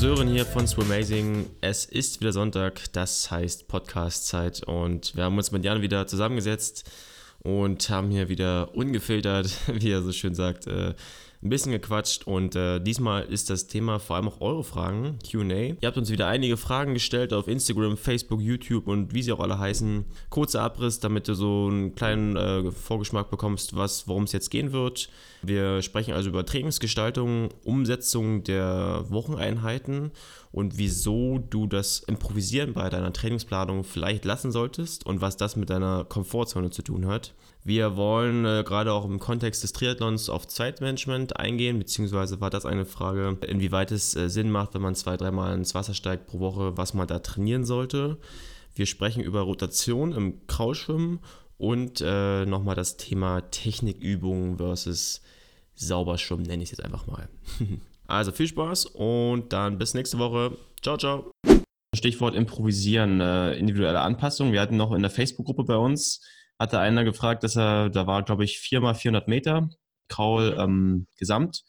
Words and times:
Sören 0.00 0.28
hier 0.28 0.46
von 0.46 0.66
Swimazing. 0.66 1.50
Es 1.60 1.84
ist 1.84 2.22
wieder 2.22 2.32
Sonntag, 2.32 2.90
das 2.94 3.30
heißt 3.30 3.68
Podcast-Zeit 3.68 4.62
und 4.62 5.14
wir 5.14 5.24
haben 5.24 5.36
uns 5.36 5.52
mit 5.52 5.62
Jan 5.62 5.82
wieder 5.82 6.06
zusammengesetzt 6.06 6.90
und 7.40 7.90
haben 7.90 8.10
hier 8.10 8.30
wieder 8.30 8.74
ungefiltert, 8.74 9.50
wie 9.66 9.90
er 9.90 10.00
so 10.00 10.10
schön 10.12 10.34
sagt, 10.34 10.66
äh, 10.66 10.94
ein 11.42 11.48
bisschen 11.48 11.72
gequatscht 11.72 12.26
und 12.26 12.54
äh, 12.54 12.80
diesmal 12.80 13.22
ist 13.24 13.48
das 13.48 13.66
Thema 13.66 13.98
vor 13.98 14.16
allem 14.16 14.28
auch 14.28 14.42
eure 14.42 14.62
Fragen, 14.62 15.18
QA. 15.26 15.42
Ihr 15.42 15.76
habt 15.84 15.96
uns 15.96 16.10
wieder 16.10 16.26
einige 16.26 16.58
Fragen 16.58 16.92
gestellt 16.92 17.32
auf 17.32 17.48
Instagram, 17.48 17.96
Facebook, 17.96 18.42
YouTube 18.42 18.86
und 18.86 19.14
wie 19.14 19.22
sie 19.22 19.32
auch 19.32 19.40
alle 19.40 19.58
heißen. 19.58 20.04
Kurzer 20.28 20.62
Abriss, 20.62 21.00
damit 21.00 21.28
du 21.28 21.34
so 21.34 21.68
einen 21.70 21.94
kleinen 21.94 22.36
äh, 22.36 22.70
Vorgeschmack 22.70 23.30
bekommst, 23.30 23.74
worum 23.74 24.24
es 24.24 24.32
jetzt 24.32 24.50
gehen 24.50 24.72
wird. 24.72 25.08
Wir 25.42 25.80
sprechen 25.80 26.12
also 26.12 26.28
über 26.28 26.44
Trainingsgestaltung, 26.44 27.48
Umsetzung 27.64 28.44
der 28.44 29.06
Wocheneinheiten 29.08 30.10
und 30.52 30.78
wieso 30.78 31.38
du 31.38 31.66
das 31.66 32.00
Improvisieren 32.00 32.72
bei 32.72 32.88
deiner 32.88 33.12
Trainingsplanung 33.12 33.84
vielleicht 33.84 34.24
lassen 34.24 34.50
solltest 34.50 35.06
und 35.06 35.20
was 35.20 35.36
das 35.36 35.56
mit 35.56 35.70
deiner 35.70 36.04
Komfortzone 36.04 36.70
zu 36.70 36.82
tun 36.82 37.06
hat. 37.06 37.34
Wir 37.62 37.96
wollen 37.96 38.44
äh, 38.44 38.64
gerade 38.66 38.92
auch 38.92 39.04
im 39.04 39.18
Kontext 39.18 39.62
des 39.62 39.72
Triathlons 39.72 40.30
auf 40.30 40.48
Zeitmanagement 40.48 41.36
eingehen, 41.36 41.78
beziehungsweise 41.78 42.40
war 42.40 42.50
das 42.50 42.64
eine 42.66 42.86
Frage, 42.86 43.36
inwieweit 43.46 43.92
es 43.92 44.16
äh, 44.16 44.28
Sinn 44.28 44.50
macht, 44.50 44.74
wenn 44.74 44.82
man 44.82 44.94
zwei, 44.94 45.16
dreimal 45.16 45.54
ins 45.54 45.74
Wasser 45.74 45.94
steigt 45.94 46.26
pro 46.26 46.40
Woche, 46.40 46.76
was 46.76 46.94
man 46.94 47.06
da 47.06 47.18
trainieren 47.18 47.64
sollte. 47.64 48.16
Wir 48.74 48.86
sprechen 48.86 49.22
über 49.22 49.42
Rotation 49.42 50.12
im 50.12 50.46
Kraulschwimmen 50.46 51.20
und 51.58 52.00
äh, 52.00 52.46
nochmal 52.46 52.74
das 52.74 52.96
Thema 52.96 53.42
Technikübungen 53.42 54.56
versus 54.56 55.20
Sauberschwimmen, 55.74 56.46
nenne 56.46 56.62
ich 56.62 56.72
es 56.72 56.78
jetzt 56.78 56.84
einfach 56.84 57.06
mal. 57.06 57.28
also 58.10 58.32
viel 58.32 58.48
Spaß 58.48 58.86
und 58.86 59.52
dann 59.52 59.78
bis 59.78 59.94
nächste 59.94 60.18
Woche. 60.18 60.56
Ciao, 60.82 60.96
ciao. 60.96 61.30
Stichwort 61.94 62.34
Improvisieren, 62.34 63.20
äh, 63.20 63.54
individuelle 63.54 64.00
Anpassung. 64.00 64.52
Wir 64.52 64.60
hatten 64.60 64.76
noch 64.76 64.92
in 64.92 65.02
der 65.02 65.10
Facebook-Gruppe 65.10 65.64
bei 65.64 65.76
uns 65.76 66.20
hatte 66.60 66.78
einer 66.78 67.04
gefragt, 67.04 67.42
dass 67.42 67.56
er, 67.56 67.88
da 67.88 68.06
war, 68.06 68.22
glaube 68.22 68.44
ich, 68.44 68.58
4 68.58 68.82
mal 68.82 68.94
400 68.94 69.28
Meter 69.28 69.70
Kraul 70.08 70.52
mhm. 70.52 70.60
ähm, 70.60 71.06
gesamt. 71.16 71.64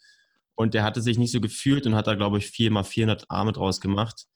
Und 0.54 0.74
der 0.74 0.84
hatte 0.84 1.00
sich 1.00 1.16
nicht 1.16 1.32
so 1.32 1.40
gefühlt 1.40 1.86
und 1.86 1.94
hat 1.94 2.06
da, 2.06 2.14
glaube 2.14 2.36
ich, 2.36 2.46
4 2.48 2.70
mal 2.70 2.84
400 2.84 3.30
Arme 3.30 3.52
draus 3.52 3.80
gemacht. 3.80 4.26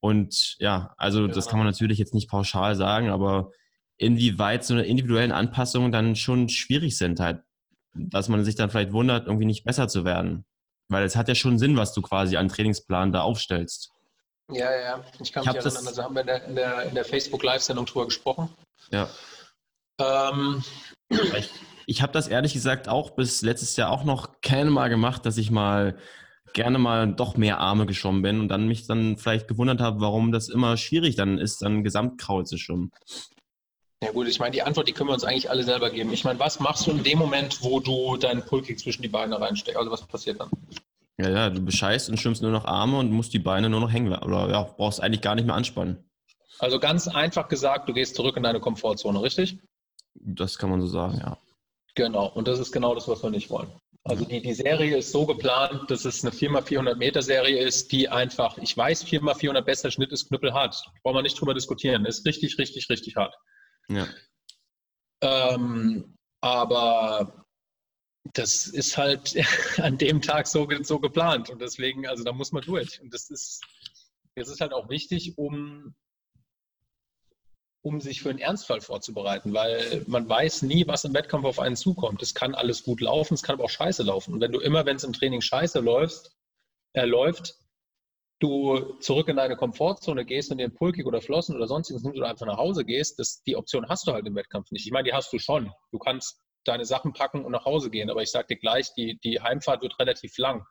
Und 0.00 0.54
ja, 0.60 0.94
also 0.96 1.26
ja. 1.26 1.32
das 1.32 1.48
kann 1.48 1.58
man 1.58 1.66
natürlich 1.66 1.98
jetzt 1.98 2.14
nicht 2.14 2.30
pauschal 2.30 2.76
sagen, 2.76 3.10
aber 3.10 3.50
inwieweit 3.96 4.64
so 4.64 4.74
eine 4.74 4.84
individuellen 4.84 5.32
Anpassungen 5.32 5.90
dann 5.90 6.14
schon 6.14 6.48
schwierig 6.48 6.96
sind 6.96 7.18
halt, 7.18 7.42
dass 7.94 8.28
man 8.28 8.44
sich 8.44 8.54
dann 8.54 8.70
vielleicht 8.70 8.92
wundert, 8.92 9.26
irgendwie 9.26 9.46
nicht 9.46 9.64
besser 9.64 9.88
zu 9.88 10.04
werden. 10.04 10.44
Weil 10.88 11.04
es 11.04 11.16
hat 11.16 11.28
ja 11.28 11.34
schon 11.34 11.58
Sinn, 11.58 11.76
was 11.76 11.92
du 11.92 12.02
quasi 12.02 12.36
an 12.36 12.48
Trainingsplan 12.48 13.12
da 13.12 13.22
aufstellst. 13.22 13.90
Ja, 14.50 14.74
ja, 14.74 15.04
ich 15.20 15.32
kann 15.32 15.44
mich 15.44 15.54
ich 15.54 15.64
erinnern, 15.64 15.86
also 15.86 16.02
haben 16.02 16.14
wir 16.14 16.22
in 16.22 16.26
der, 16.26 16.44
in 16.44 16.54
der, 16.54 16.82
in 16.84 16.94
der 16.94 17.04
Facebook-Live-Sendung 17.04 17.84
drüber 17.84 18.06
gesprochen. 18.06 18.48
Ja. 18.90 19.08
Ähm. 20.00 20.64
Ich, 21.10 21.50
ich 21.86 22.02
habe 22.02 22.12
das 22.12 22.28
ehrlich 22.28 22.54
gesagt 22.54 22.88
auch 22.88 23.10
bis 23.10 23.42
letztes 23.42 23.76
Jahr 23.76 23.90
auch 23.90 24.04
noch 24.04 24.40
keine 24.40 24.70
Mal 24.70 24.88
gemacht, 24.88 25.26
dass 25.26 25.36
ich 25.36 25.50
mal 25.50 25.98
gerne 26.54 26.78
mal 26.78 27.12
doch 27.12 27.36
mehr 27.36 27.58
Arme 27.58 27.86
geschwommen 27.86 28.22
bin 28.22 28.40
und 28.40 28.48
dann 28.48 28.66
mich 28.68 28.86
dann 28.86 29.18
vielleicht 29.18 29.48
gewundert 29.48 29.80
habe, 29.80 30.00
warum 30.00 30.32
das 30.32 30.48
immer 30.48 30.76
schwierig 30.76 31.16
dann 31.16 31.38
ist, 31.38 31.62
dann 31.62 31.84
Gesamtkraul 31.84 32.46
zu 32.46 32.56
schwimmen. 32.56 32.90
Ja 34.02 34.12
gut, 34.12 34.28
ich 34.28 34.38
meine, 34.38 34.52
die 34.52 34.62
Antwort, 34.62 34.86
die 34.86 34.92
können 34.92 35.08
wir 35.08 35.14
uns 35.14 35.24
eigentlich 35.24 35.50
alle 35.50 35.64
selber 35.64 35.90
geben. 35.90 36.12
Ich 36.12 36.24
meine, 36.24 36.38
was 36.38 36.60
machst 36.60 36.86
du 36.86 36.92
in 36.92 37.02
dem 37.02 37.18
Moment, 37.18 37.62
wo 37.62 37.80
du 37.80 38.16
deinen 38.16 38.44
Pullkick 38.44 38.78
zwischen 38.78 39.02
die 39.02 39.08
Beine 39.08 39.40
reinsteckst? 39.40 39.76
Also 39.76 39.90
was 39.90 40.06
passiert 40.06 40.40
dann? 40.40 40.50
Ja, 41.20 41.28
ja, 41.30 41.50
du 41.50 41.60
bescheißt 41.60 42.08
und 42.08 42.18
schwimmst 42.18 42.42
nur 42.42 42.52
noch 42.52 42.64
Arme 42.64 42.98
und 42.98 43.10
musst 43.10 43.32
die 43.32 43.40
Beine 43.40 43.68
nur 43.68 43.80
noch 43.80 43.92
hängen. 43.92 44.16
Oder 44.16 44.50
ja, 44.50 44.62
brauchst 44.62 45.02
eigentlich 45.02 45.20
gar 45.20 45.34
nicht 45.34 45.46
mehr 45.46 45.56
anspannen. 45.56 46.08
Also 46.60 46.78
ganz 46.78 47.08
einfach 47.08 47.48
gesagt, 47.48 47.88
du 47.88 47.92
gehst 47.92 48.14
zurück 48.14 48.36
in 48.36 48.44
deine 48.44 48.60
Komfortzone, 48.60 49.20
richtig? 49.20 49.58
Das 50.14 50.58
kann 50.58 50.70
man 50.70 50.80
so 50.80 50.86
sagen, 50.86 51.18
ja. 51.18 51.36
Genau, 51.96 52.26
und 52.26 52.46
das 52.46 52.60
ist 52.60 52.70
genau 52.70 52.94
das, 52.94 53.08
was 53.08 53.22
wir 53.24 53.30
nicht 53.30 53.50
wollen. 53.50 53.68
Also 54.04 54.24
die, 54.24 54.40
die 54.40 54.54
Serie 54.54 54.96
ist 54.96 55.10
so 55.10 55.26
geplant, 55.26 55.90
dass 55.90 56.04
es 56.04 56.24
eine 56.24 56.32
4x400 56.32 56.94
Meter 56.94 57.20
Serie 57.20 57.58
ist, 57.58 57.90
die 57.90 58.08
einfach, 58.08 58.56
ich 58.58 58.76
weiß, 58.76 59.04
4x400 59.04 59.60
besser 59.62 59.90
Schnitt 59.90 60.12
ist 60.12 60.28
knüppelhart. 60.28 60.82
Brauchen 61.02 61.16
wir 61.16 61.22
nicht 61.22 61.38
drüber 61.38 61.54
diskutieren. 61.54 62.06
Ist 62.06 62.24
richtig, 62.24 62.58
richtig, 62.58 62.88
richtig 62.88 63.16
hart. 63.16 63.34
Ja. 63.90 64.06
Ähm, 65.22 66.14
aber 66.40 67.46
das 68.34 68.66
ist 68.66 68.96
halt 68.96 69.34
an 69.78 69.98
dem 69.98 70.20
Tag 70.22 70.46
so, 70.46 70.68
so 70.82 70.98
geplant 71.00 71.50
und 71.50 71.60
deswegen, 71.60 72.06
also 72.06 72.24
da 72.24 72.32
muss 72.32 72.52
man 72.52 72.62
durch. 72.62 73.00
Und 73.00 73.12
das 73.12 73.30
ist, 73.30 73.62
das 74.36 74.48
ist 74.48 74.60
halt 74.60 74.72
auch 74.72 74.88
wichtig, 74.88 75.38
um 75.38 75.94
um 77.80 78.00
sich 78.00 78.20
für 78.20 78.30
einen 78.30 78.40
Ernstfall 78.40 78.80
vorzubereiten, 78.80 79.54
weil 79.54 80.04
man 80.06 80.28
weiß 80.28 80.62
nie, 80.62 80.86
was 80.86 81.04
im 81.04 81.14
Wettkampf 81.14 81.44
auf 81.44 81.58
einen 81.58 81.76
zukommt. 81.76 82.22
Es 82.22 82.34
kann 82.34 82.54
alles 82.54 82.82
gut 82.82 83.00
laufen, 83.00 83.34
es 83.34 83.42
kann 83.42 83.54
aber 83.54 83.64
auch 83.64 83.70
scheiße 83.70 84.02
laufen. 84.02 84.34
Und 84.34 84.40
wenn 84.40 84.52
du 84.52 84.60
immer, 84.60 84.84
wenn 84.84 84.96
es 84.96 85.04
im 85.04 85.12
Training 85.12 85.40
scheiße 85.40 85.78
äh, 86.94 87.04
läuft, 87.04 87.56
du 88.40 88.94
zurück 89.00 89.28
in 89.28 89.36
deine 89.36 89.56
Komfortzone 89.56 90.24
gehst 90.24 90.50
und 90.50 90.58
dir 90.58 90.68
Pulkig 90.68 91.06
oder 91.06 91.20
Flossen 91.20 91.56
oder 91.56 91.66
sonstiges 91.66 92.02
nimmst 92.02 92.18
oder 92.18 92.28
einfach 92.28 92.46
nach 92.46 92.58
Hause 92.58 92.84
gehst, 92.84 93.18
das, 93.18 93.42
die 93.42 93.56
Option 93.56 93.88
hast 93.88 94.06
du 94.06 94.12
halt 94.12 94.26
im 94.26 94.34
Wettkampf 94.34 94.70
nicht. 94.70 94.86
Ich 94.86 94.92
meine, 94.92 95.04
die 95.04 95.14
hast 95.14 95.32
du 95.32 95.38
schon. 95.38 95.72
Du 95.90 95.98
kannst 95.98 96.40
deine 96.64 96.84
Sachen 96.84 97.12
packen 97.12 97.44
und 97.44 97.52
nach 97.52 97.64
Hause 97.64 97.90
gehen, 97.90 98.10
aber 98.10 98.22
ich 98.22 98.30
sage 98.30 98.48
dir 98.48 98.58
gleich, 98.58 98.92
die, 98.94 99.18
die 99.24 99.40
Heimfahrt 99.40 99.82
wird 99.82 99.98
relativ 99.98 100.36
lang 100.38 100.64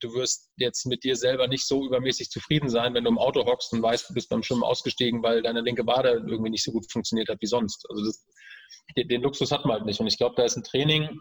du 0.00 0.14
wirst 0.14 0.50
jetzt 0.56 0.86
mit 0.86 1.04
dir 1.04 1.16
selber 1.16 1.48
nicht 1.48 1.66
so 1.66 1.84
übermäßig 1.84 2.30
zufrieden 2.30 2.68
sein, 2.68 2.94
wenn 2.94 3.04
du 3.04 3.10
im 3.10 3.18
Auto 3.18 3.44
hockst 3.44 3.72
und 3.72 3.82
weißt, 3.82 4.10
du 4.10 4.14
bist 4.14 4.28
beim 4.28 4.42
Schwimmen 4.42 4.62
ausgestiegen, 4.62 5.22
weil 5.22 5.42
deine 5.42 5.60
linke 5.60 5.86
Wade 5.86 6.24
irgendwie 6.26 6.50
nicht 6.50 6.64
so 6.64 6.72
gut 6.72 6.90
funktioniert 6.90 7.28
hat 7.28 7.40
wie 7.40 7.46
sonst. 7.46 7.86
Also 7.88 8.04
das, 8.04 8.26
den, 8.96 9.08
den, 9.08 9.22
Luxus 9.22 9.52
hat 9.52 9.64
man 9.64 9.74
halt 9.74 9.86
nicht. 9.86 10.00
Und 10.00 10.06
ich 10.06 10.18
glaube, 10.18 10.34
da 10.36 10.44
ist 10.44 10.56
ein 10.56 10.64
Training 10.64 11.20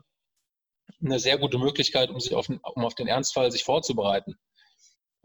eine 1.02 1.20
sehr 1.20 1.38
gute 1.38 1.58
Möglichkeit, 1.58 2.10
um 2.10 2.20
sich 2.20 2.34
auf, 2.34 2.50
um 2.50 2.86
auf 2.86 2.96
den 2.96 3.08
Ernstfall 3.08 3.52
sich 3.52 3.64
vorzubereiten. 3.64 4.36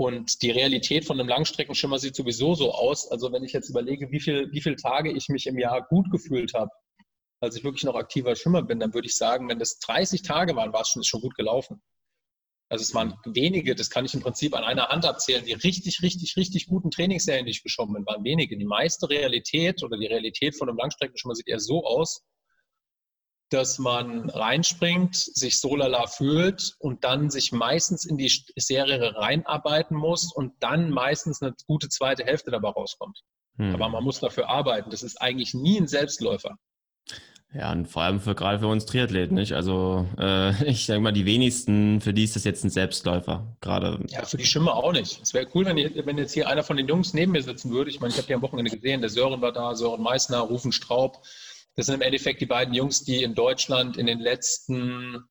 Und 0.01 0.43
die 0.43 0.53
Realität 0.53 1.05
von 1.05 1.19
einem 1.19 1.29
Langstreckenschimmer 1.29 1.99
sieht 1.99 2.15
sowieso 2.15 2.55
so 2.55 2.73
aus. 2.73 3.11
Also 3.11 3.33
wenn 3.33 3.43
ich 3.43 3.53
jetzt 3.53 3.69
überlege, 3.69 4.13
wie, 4.13 4.21
viel, 4.21 4.49
wie 4.53 4.61
viele 4.61 4.77
Tage 4.77 5.11
ich 5.11 5.29
mich 5.29 5.49
im 5.49 5.59
Jahr 5.59 5.83
gut 5.83 6.09
gefühlt 6.13 6.55
habe, 6.55 6.71
als 7.41 7.57
ich 7.57 7.65
wirklich 7.65 7.83
noch 7.83 7.97
aktiver 7.97 8.37
Schwimmer 8.37 8.63
bin, 8.63 8.79
dann 8.79 8.95
würde 8.95 9.09
ich 9.09 9.17
sagen, 9.17 9.49
wenn 9.49 9.59
das 9.59 9.81
30 9.81 10.23
Tage 10.23 10.55
waren, 10.55 10.73
war 10.73 10.83
es 10.83 10.89
schon, 10.89 11.03
schon 11.03 11.21
gut 11.21 11.35
gelaufen. 11.35 11.83
Also 12.71 12.83
es 12.83 12.95
waren 12.95 13.17
wenige, 13.25 13.75
das 13.75 13.91
kann 13.91 14.05
ich 14.05 14.15
im 14.15 14.21
Prinzip 14.21 14.55
an 14.55 14.63
einer 14.63 14.89
Hand 14.89 15.05
abzählen, 15.05 15.45
die 15.45 15.55
richtig, 15.55 16.01
richtig, 16.03 16.37
richtig 16.37 16.67
guten 16.67 16.93
Trainingsserien, 16.93 17.47
die 17.47 17.53
ich 17.53 17.65
geschwommen 17.65 17.95
bin, 17.95 18.07
waren 18.07 18.23
wenige. 18.23 18.57
Die 18.57 18.65
meiste 18.65 19.09
Realität 19.09 19.83
oder 19.83 19.99
die 19.99 20.07
Realität 20.07 20.57
von 20.57 20.69
einem 20.69 20.79
Langstreckenschwimmer 20.79 21.35
sieht 21.35 21.49
eher 21.49 21.61
so 21.61 21.85
aus, 21.85 22.23
dass 23.51 23.79
man 23.79 24.31
reinspringt, 24.31 25.17
sich 25.17 25.59
so 25.59 25.77
lala 25.77 26.07
fühlt 26.07 26.75
und 26.79 27.05
dann 27.05 27.31
sich 27.31 27.53
meistens 27.53 28.05
in 28.05 28.17
die 28.17 28.31
Serie 28.57 29.15
reinarbeiten 29.17 29.97
muss 29.97 30.33
und 30.33 30.53
dann 30.61 30.91
meistens 30.91 31.43
eine 31.43 31.55
gute 31.67 31.89
zweite 31.89 32.25
Hälfte 32.25 32.51
dabei 32.51 32.71
rauskommt. 32.71 33.21
Hm. 33.57 33.75
Aber 33.75 33.89
man 33.89 34.05
muss 34.05 34.21
dafür 34.21 34.49
arbeiten. 34.49 34.91
Das 34.91 35.03
ist 35.03 35.21
eigentlich 35.21 35.55
nie 35.55 35.79
ein 35.79 35.89
Selbstläufer. 35.89 36.57
Ja, 37.55 37.73
und 37.73 37.87
vor 37.87 38.03
allem 38.03 38.21
für 38.21 38.35
gerade 38.35 38.59
für 38.59 38.67
uns 38.67 38.85
Triathleten, 38.85 39.35
nicht? 39.35 39.55
Also 39.55 40.07
äh, 40.19 40.65
ich 40.71 40.87
denke 40.87 41.01
mal, 41.01 41.13
die 41.13 41.25
wenigsten, 41.25 42.01
für 42.01 42.13
die 42.13 42.25
ist 42.25 42.37
das 42.37 42.45
jetzt 42.45 42.63
ein 42.65 42.71
Selbstläufer, 42.71 43.57
gerade. 43.61 44.05
Ja, 44.09 44.25
für 44.25 44.37
die 44.37 44.45
Schimmer 44.45 44.75
auch 44.75 44.93
nicht. 44.93 45.21
Es 45.23 45.33
wäre 45.33 45.47
cool, 45.55 45.65
wenn, 45.65 45.79
ich, 45.79 45.95
wenn 46.05 46.19
jetzt 46.19 46.35
hier 46.35 46.49
einer 46.49 46.63
von 46.63 46.77
den 46.77 46.87
Jungs 46.87 47.15
neben 47.15 47.33
mir 47.33 47.43
sitzen 47.43 47.71
würde. 47.71 47.91
Ich 47.91 48.01
meine, 48.01 48.13
ich 48.13 48.19
habe 48.19 48.27
die 48.27 48.35
am 48.35 48.43
Wochenende 48.43 48.71
gesehen, 48.71 49.01
der 49.01 49.09
Sören 49.09 49.41
war 49.41 49.53
da, 49.53 49.75
Sören 49.75 50.03
Meissner, 50.03 50.41
Rufen 50.41 50.73
Straub. 50.73 51.23
Das 51.79 51.87
sind 51.87 51.95
im 51.95 52.03
Endeffekt 52.03 52.41
die 52.41 52.47
beiden 52.47 52.75
Jungs, 52.75 53.05
die 53.05 53.23
in 53.23 53.37
Deutschland 53.37 53.97
in 53.97 54.07
den 54.07 54.19
letzten 54.19 55.23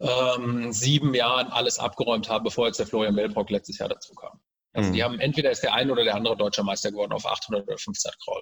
ähm, 0.00 0.72
sieben 0.72 1.12
Jahren 1.12 1.48
alles 1.48 1.78
abgeräumt 1.78 2.30
haben, 2.30 2.44
bevor 2.44 2.68
jetzt 2.68 2.78
der 2.78 2.86
Florian 2.86 3.14
Melbrock 3.14 3.50
letztes 3.50 3.76
Jahr 3.76 3.90
dazu 3.90 4.14
kam. 4.14 4.40
Also 4.72 4.88
mhm. 4.88 4.94
die 4.94 5.04
haben 5.04 5.20
entweder 5.20 5.50
ist 5.50 5.60
der 5.60 5.74
eine 5.74 5.92
oder 5.92 6.04
der 6.04 6.14
andere 6.14 6.38
deutscher 6.38 6.62
Meister 6.62 6.90
geworden 6.92 7.12
auf 7.12 7.26
800 7.26 7.68
oder 7.68 7.76
500 7.76 8.18
Kraul. 8.24 8.40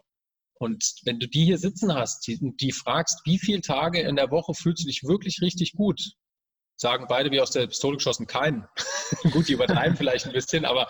Und 0.61 0.95
wenn 1.03 1.19
du 1.19 1.27
die 1.27 1.45
hier 1.45 1.59
sitzen 1.59 1.93
hast, 1.93 2.25
die, 2.29 2.39
die 2.41 2.71
fragst, 2.71 3.23
wie 3.25 3.41
viele 3.41 3.61
Tage 3.61 4.01
in 4.01 4.15
der 4.15 4.31
Woche 4.31 4.55
fühlst 4.55 4.85
du 4.85 4.87
dich 4.87 5.03
wirklich 5.03 5.43
richtig 5.43 5.73
gut? 5.73 6.13
Sagen 6.77 7.07
beide 7.09 7.31
wie 7.31 7.41
aus 7.41 7.51
der 7.51 7.67
Pistole 7.67 7.97
geschossen, 7.97 8.27
keinen. 8.27 8.67
gut, 9.33 9.49
die 9.49 9.53
übertreiben 9.53 9.97
vielleicht 9.97 10.27
ein 10.27 10.33
bisschen, 10.33 10.65
aber 10.65 10.89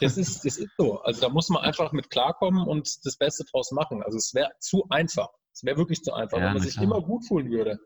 das 0.00 0.16
ist, 0.16 0.44
das 0.44 0.56
ist 0.56 0.70
so. 0.78 1.00
Also 1.00 1.20
da 1.20 1.28
muss 1.28 1.48
man 1.48 1.62
einfach 1.62 1.92
mit 1.92 2.10
klarkommen 2.10 2.66
und 2.66 3.04
das 3.04 3.16
Beste 3.16 3.44
draus 3.44 3.70
machen. 3.72 4.02
Also 4.02 4.16
es 4.16 4.32
wäre 4.34 4.52
zu 4.60 4.86
einfach. 4.90 5.28
Es 5.52 5.62
wäre 5.64 5.76
wirklich 5.76 6.02
zu 6.02 6.12
einfach, 6.12 6.38
ja, 6.38 6.46
wenn 6.46 6.54
man 6.54 6.62
sich 6.62 6.74
klar. 6.74 6.84
immer 6.84 7.02
gut 7.02 7.26
fühlen 7.26 7.50
würde. 7.50 7.78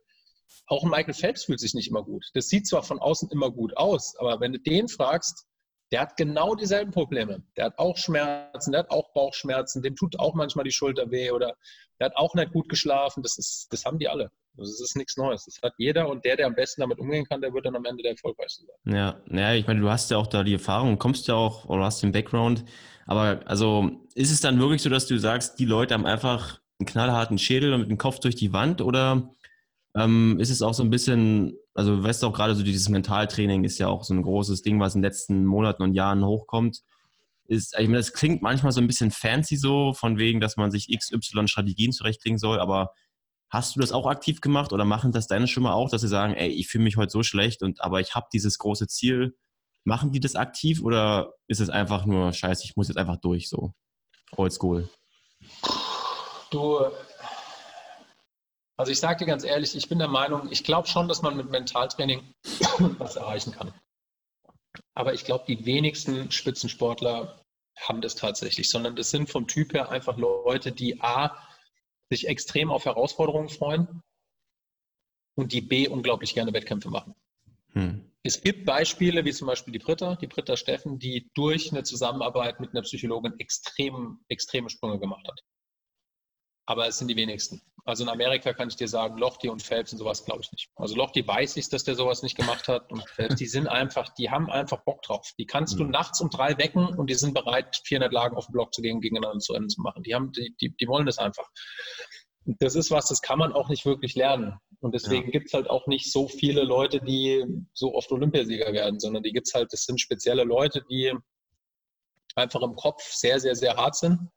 Auch 0.66 0.84
Michael 0.84 1.14
Phelps 1.14 1.44
fühlt 1.44 1.60
sich 1.60 1.74
nicht 1.74 1.88
immer 1.88 2.02
gut. 2.02 2.24
Das 2.34 2.48
sieht 2.48 2.66
zwar 2.66 2.82
von 2.82 2.98
außen 2.98 3.30
immer 3.30 3.50
gut 3.50 3.76
aus, 3.76 4.14
aber 4.18 4.40
wenn 4.40 4.52
du 4.52 4.60
den 4.60 4.88
fragst, 4.88 5.46
der 5.90 6.00
hat 6.00 6.16
genau 6.16 6.54
dieselben 6.54 6.92
Probleme. 6.92 7.42
Der 7.56 7.66
hat 7.66 7.78
auch 7.78 7.96
Schmerzen, 7.96 8.72
der 8.72 8.80
hat 8.80 8.90
auch 8.90 9.12
Bauchschmerzen, 9.12 9.82
dem 9.82 9.96
tut 9.96 10.18
auch 10.18 10.34
manchmal 10.34 10.64
die 10.64 10.72
Schulter 10.72 11.10
weh 11.10 11.30
oder 11.30 11.54
der 11.98 12.06
hat 12.06 12.16
auch 12.16 12.34
nicht 12.34 12.52
gut 12.52 12.68
geschlafen. 12.68 13.22
Das, 13.22 13.38
ist, 13.38 13.68
das 13.70 13.84
haben 13.84 13.98
die 13.98 14.08
alle. 14.08 14.30
Also 14.58 14.72
es 14.72 14.80
ist 14.80 14.96
nichts 14.96 15.16
Neues. 15.16 15.44
Das 15.44 15.60
hat 15.62 15.72
jeder 15.78 16.08
und 16.08 16.24
der, 16.24 16.36
der 16.36 16.46
am 16.46 16.54
besten 16.54 16.80
damit 16.80 16.98
umgehen 16.98 17.24
kann, 17.26 17.40
der 17.40 17.52
wird 17.54 17.64
dann 17.66 17.76
am 17.76 17.84
Ende 17.84 18.02
der 18.02 18.12
erfolgreichste 18.12 18.64
sein. 18.66 18.94
Ja, 18.94 19.20
ja, 19.30 19.54
ich 19.54 19.66
meine, 19.66 19.80
du 19.80 19.88
hast 19.88 20.10
ja 20.10 20.16
auch 20.18 20.26
da 20.26 20.42
die 20.42 20.54
Erfahrung, 20.54 20.98
kommst 20.98 21.28
ja 21.28 21.34
auch 21.34 21.64
oder 21.66 21.84
hast 21.84 22.02
den 22.02 22.12
Background. 22.12 22.64
Aber 23.06 23.40
also 23.46 23.90
ist 24.14 24.30
es 24.30 24.40
dann 24.40 24.58
wirklich 24.58 24.82
so, 24.82 24.90
dass 24.90 25.06
du 25.06 25.18
sagst, 25.18 25.58
die 25.58 25.64
Leute 25.64 25.94
haben 25.94 26.06
einfach 26.06 26.60
einen 26.78 26.86
knallharten 26.86 27.38
Schädel 27.38 27.72
und 27.72 27.80
mit 27.80 27.90
dem 27.90 27.98
Kopf 27.98 28.18
durch 28.20 28.34
die 28.34 28.52
Wand 28.52 28.82
oder 28.82 29.30
ähm, 29.96 30.38
ist 30.38 30.50
es 30.50 30.62
auch 30.62 30.74
so 30.74 30.82
ein 30.82 30.90
bisschen, 30.90 31.56
also 31.78 32.02
weißt 32.02 32.22
du 32.22 32.26
auch 32.26 32.32
gerade 32.32 32.54
so 32.56 32.64
dieses 32.64 32.88
Mentaltraining 32.88 33.62
ist 33.62 33.78
ja 33.78 33.86
auch 33.86 34.02
so 34.02 34.12
ein 34.12 34.22
großes 34.22 34.62
Ding, 34.62 34.80
was 34.80 34.94
in 34.94 35.00
den 35.00 35.08
letzten 35.08 35.46
Monaten 35.46 35.82
und 35.82 35.94
Jahren 35.94 36.24
hochkommt. 36.24 36.82
Ist, 37.46 37.74
ich 37.78 37.86
meine, 37.86 37.98
das 37.98 38.12
klingt 38.12 38.42
manchmal 38.42 38.72
so 38.72 38.80
ein 38.80 38.88
bisschen 38.88 39.10
fancy 39.10 39.56
so, 39.56 39.94
von 39.94 40.18
wegen, 40.18 40.40
dass 40.40 40.56
man 40.56 40.70
sich 40.70 40.88
XY-Strategien 40.88 41.92
zurechtlegen 41.92 42.38
soll, 42.38 42.58
aber 42.60 42.92
Hast 43.50 43.76
du 43.76 43.80
das 43.80 43.92
auch 43.92 44.06
aktiv 44.06 44.42
gemacht 44.42 44.74
oder 44.74 44.84
machen 44.84 45.10
das 45.10 45.26
deine 45.26 45.48
Schwimmer 45.48 45.74
auch, 45.74 45.88
dass 45.88 46.02
sie 46.02 46.08
sagen, 46.08 46.34
ey, 46.34 46.50
ich 46.50 46.68
fühle 46.68 46.84
mich 46.84 46.98
heute 46.98 47.10
so 47.10 47.22
schlecht 47.22 47.62
und 47.62 47.80
aber 47.80 48.00
ich 48.00 48.14
habe 48.14 48.26
dieses 48.30 48.58
große 48.58 48.88
Ziel. 48.88 49.36
Machen 49.84 50.12
die 50.12 50.20
das 50.20 50.36
aktiv 50.36 50.82
oder 50.82 51.32
ist 51.46 51.60
es 51.60 51.70
einfach 51.70 52.04
nur 52.04 52.34
scheiße, 52.34 52.64
ich 52.64 52.76
muss 52.76 52.88
jetzt 52.88 52.98
einfach 52.98 53.16
durch 53.16 53.48
so? 53.48 53.72
Oldschool. 54.36 54.90
Du, 56.50 56.78
also 58.78 58.92
ich 58.92 59.00
sage 59.00 59.18
dir 59.18 59.26
ganz 59.26 59.44
ehrlich, 59.44 59.76
ich 59.76 59.88
bin 59.88 59.98
der 59.98 60.08
Meinung, 60.08 60.50
ich 60.50 60.64
glaube 60.64 60.88
schon, 60.88 61.08
dass 61.08 61.20
man 61.20 61.36
mit 61.36 61.50
Mentaltraining 61.50 62.32
was 62.98 63.16
erreichen 63.16 63.52
kann. 63.52 63.74
Aber 64.94 65.14
ich 65.14 65.24
glaube, 65.24 65.44
die 65.46 65.66
wenigsten 65.66 66.30
Spitzensportler 66.30 67.44
haben 67.76 68.00
das 68.00 68.14
tatsächlich, 68.14 68.70
sondern 68.70 68.96
das 68.96 69.10
sind 69.10 69.28
vom 69.28 69.46
Typ 69.46 69.74
her 69.74 69.90
einfach 69.90 70.16
Leute, 70.16 70.72
die 70.72 71.00
A, 71.00 71.36
sich 72.10 72.26
extrem 72.28 72.70
auf 72.70 72.84
Herausforderungen 72.84 73.48
freuen 73.48 74.00
und 75.36 75.52
die 75.52 75.60
B 75.60 75.88
unglaublich 75.88 76.34
gerne 76.34 76.52
Wettkämpfe 76.52 76.88
machen. 76.88 77.14
Hm. 77.72 78.10
Es 78.22 78.40
gibt 78.40 78.64
Beispiele, 78.64 79.24
wie 79.24 79.32
zum 79.32 79.46
Beispiel 79.46 79.72
die 79.72 79.78
Britta, 79.78 80.16
die 80.16 80.26
Britta 80.26 80.56
Steffen, 80.56 80.98
die 80.98 81.30
durch 81.34 81.70
eine 81.72 81.82
Zusammenarbeit 81.82 82.60
mit 82.60 82.70
einer 82.70 82.82
Psychologin 82.82 83.38
extrem, 83.38 84.20
extreme 84.28 84.70
Sprünge 84.70 84.98
gemacht 84.98 85.26
hat. 85.28 85.40
Aber 86.66 86.86
es 86.86 86.98
sind 86.98 87.08
die 87.08 87.16
wenigsten. 87.16 87.62
Also 87.88 88.04
in 88.04 88.10
Amerika 88.10 88.52
kann 88.52 88.68
ich 88.68 88.76
dir 88.76 88.86
sagen, 88.86 89.16
Lochte 89.16 89.50
und 89.50 89.62
Phelps 89.62 89.92
und 89.92 89.98
sowas 89.98 90.22
glaube 90.22 90.42
ich 90.42 90.52
nicht. 90.52 90.68
Also 90.76 90.94
Lochte 90.94 91.26
weiß 91.26 91.56
ich, 91.56 91.70
dass 91.70 91.84
der 91.84 91.94
sowas 91.94 92.22
nicht 92.22 92.36
gemacht 92.36 92.68
hat 92.68 92.92
und 92.92 93.02
Phelps, 93.08 93.36
die 93.36 93.46
sind 93.46 93.66
einfach, 93.66 94.10
die 94.10 94.28
haben 94.28 94.50
einfach 94.50 94.84
Bock 94.84 95.00
drauf. 95.00 95.32
Die 95.38 95.46
kannst 95.46 95.76
mhm. 95.76 95.78
du 95.78 95.84
nachts 95.84 96.20
um 96.20 96.28
drei 96.28 96.58
wecken 96.58 96.86
und 96.86 97.08
die 97.08 97.14
sind 97.14 97.32
bereit, 97.32 97.80
400 97.86 98.12
Lagen 98.12 98.36
auf 98.36 98.44
den 98.44 98.52
Block 98.52 98.74
zu 98.74 98.82
gehen, 98.82 99.00
gegeneinander 99.00 99.38
zu 99.38 99.54
Rennen 99.54 99.70
zu 99.70 99.80
machen. 99.80 100.02
Die 100.02 100.14
haben, 100.14 100.32
die, 100.32 100.54
die, 100.60 100.76
die 100.76 100.86
wollen 100.86 101.06
das 101.06 101.16
einfach. 101.16 101.48
Das 102.44 102.74
ist 102.74 102.90
was, 102.90 103.06
das 103.06 103.22
kann 103.22 103.38
man 103.38 103.54
auch 103.54 103.70
nicht 103.70 103.86
wirklich 103.86 104.14
lernen. 104.16 104.58
Und 104.80 104.94
deswegen 104.94 105.24
ja. 105.24 105.30
gibt 105.30 105.46
es 105.46 105.54
halt 105.54 105.70
auch 105.70 105.86
nicht 105.86 106.12
so 106.12 106.28
viele 106.28 106.64
Leute, 106.64 107.00
die 107.00 107.42
so 107.72 107.94
oft 107.94 108.12
Olympiasieger 108.12 108.70
werden, 108.74 109.00
sondern 109.00 109.22
die 109.22 109.32
gibt 109.32 109.46
es 109.46 109.54
halt, 109.54 109.72
das 109.72 109.86
sind 109.86 109.98
spezielle 109.98 110.44
Leute, 110.44 110.84
die 110.90 111.14
einfach 112.34 112.60
im 112.60 112.76
Kopf 112.76 113.02
sehr, 113.02 113.40
sehr, 113.40 113.56
sehr 113.56 113.76
hart 113.76 113.96
sind 113.96 114.28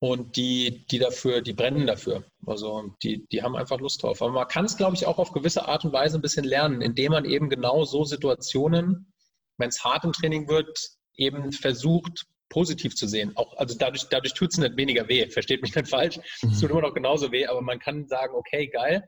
und 0.00 0.36
die, 0.36 0.86
die 0.90 0.98
dafür, 0.98 1.42
die 1.42 1.52
brennen 1.52 1.86
dafür. 1.86 2.24
Also 2.46 2.94
die, 3.02 3.26
die 3.28 3.42
haben 3.42 3.54
einfach 3.54 3.78
Lust 3.78 4.02
drauf. 4.02 4.22
Aber 4.22 4.32
man 4.32 4.48
kann 4.48 4.64
es, 4.64 4.78
glaube 4.78 4.96
ich, 4.96 5.06
auch 5.06 5.18
auf 5.18 5.32
gewisse 5.32 5.68
Art 5.68 5.84
und 5.84 5.92
Weise 5.92 6.18
ein 6.18 6.22
bisschen 6.22 6.44
lernen, 6.44 6.80
indem 6.80 7.12
man 7.12 7.26
eben 7.26 7.50
genau 7.50 7.84
so 7.84 8.04
Situationen, 8.04 9.12
wenn 9.58 9.68
es 9.68 9.84
hart 9.84 10.04
im 10.04 10.12
Training 10.12 10.48
wird, 10.48 10.90
eben 11.16 11.52
versucht, 11.52 12.26
positiv 12.48 12.96
zu 12.96 13.06
sehen. 13.06 13.32
Auch, 13.36 13.54
also 13.58 13.76
dadurch, 13.78 14.04
dadurch 14.08 14.32
tut 14.32 14.52
es 14.52 14.58
nicht 14.58 14.76
weniger 14.78 15.06
weh. 15.06 15.28
Versteht 15.28 15.60
mich 15.60 15.74
nicht 15.74 15.88
falsch. 15.88 16.18
Es 16.18 16.60
tut 16.60 16.70
mhm. 16.70 16.78
immer 16.78 16.88
noch 16.88 16.94
genauso 16.94 17.30
weh, 17.30 17.46
aber 17.46 17.60
man 17.60 17.78
kann 17.78 18.08
sagen, 18.08 18.34
okay, 18.34 18.68
geil. 18.68 19.06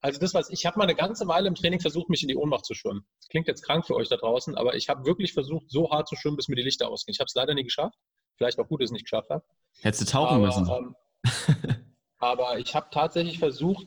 Also 0.00 0.18
das 0.20 0.32
was 0.32 0.50
ich 0.50 0.64
habe 0.64 0.78
mal 0.78 0.84
eine 0.84 0.94
ganze 0.94 1.28
Weile 1.28 1.48
im 1.48 1.54
Training 1.54 1.80
versucht, 1.80 2.08
mich 2.08 2.22
in 2.22 2.28
die 2.28 2.36
Ohnmacht 2.36 2.64
zu 2.64 2.74
schwimmen. 2.74 3.06
Das 3.20 3.28
klingt 3.28 3.46
jetzt 3.46 3.62
krank 3.62 3.86
für 3.86 3.94
euch 3.94 4.08
da 4.08 4.16
draußen, 4.16 4.54
aber 4.54 4.74
ich 4.74 4.88
habe 4.88 5.04
wirklich 5.04 5.34
versucht, 5.34 5.70
so 5.70 5.90
hart 5.90 6.08
zu 6.08 6.16
schwimmen, 6.16 6.36
bis 6.36 6.48
mir 6.48 6.56
die 6.56 6.62
Lichter 6.62 6.88
ausgehen. 6.88 7.14
Ich 7.14 7.20
habe 7.20 7.26
es 7.26 7.34
leider 7.34 7.54
nie 7.54 7.64
geschafft. 7.64 7.98
Vielleicht 8.36 8.58
auch 8.58 8.68
gut, 8.68 8.80
dass 8.80 8.86
ich 8.86 8.90
es 8.90 8.92
nicht 8.92 9.04
geschafft 9.04 9.30
habe. 9.30 9.44
Hättest 9.80 10.02
du 10.02 10.12
tauchen 10.12 10.36
aber, 10.36 10.46
müssen. 10.46 10.68
Ähm, 10.68 10.96
aber 12.18 12.58
ich 12.58 12.74
habe 12.74 12.88
tatsächlich 12.90 13.38
versucht, 13.38 13.86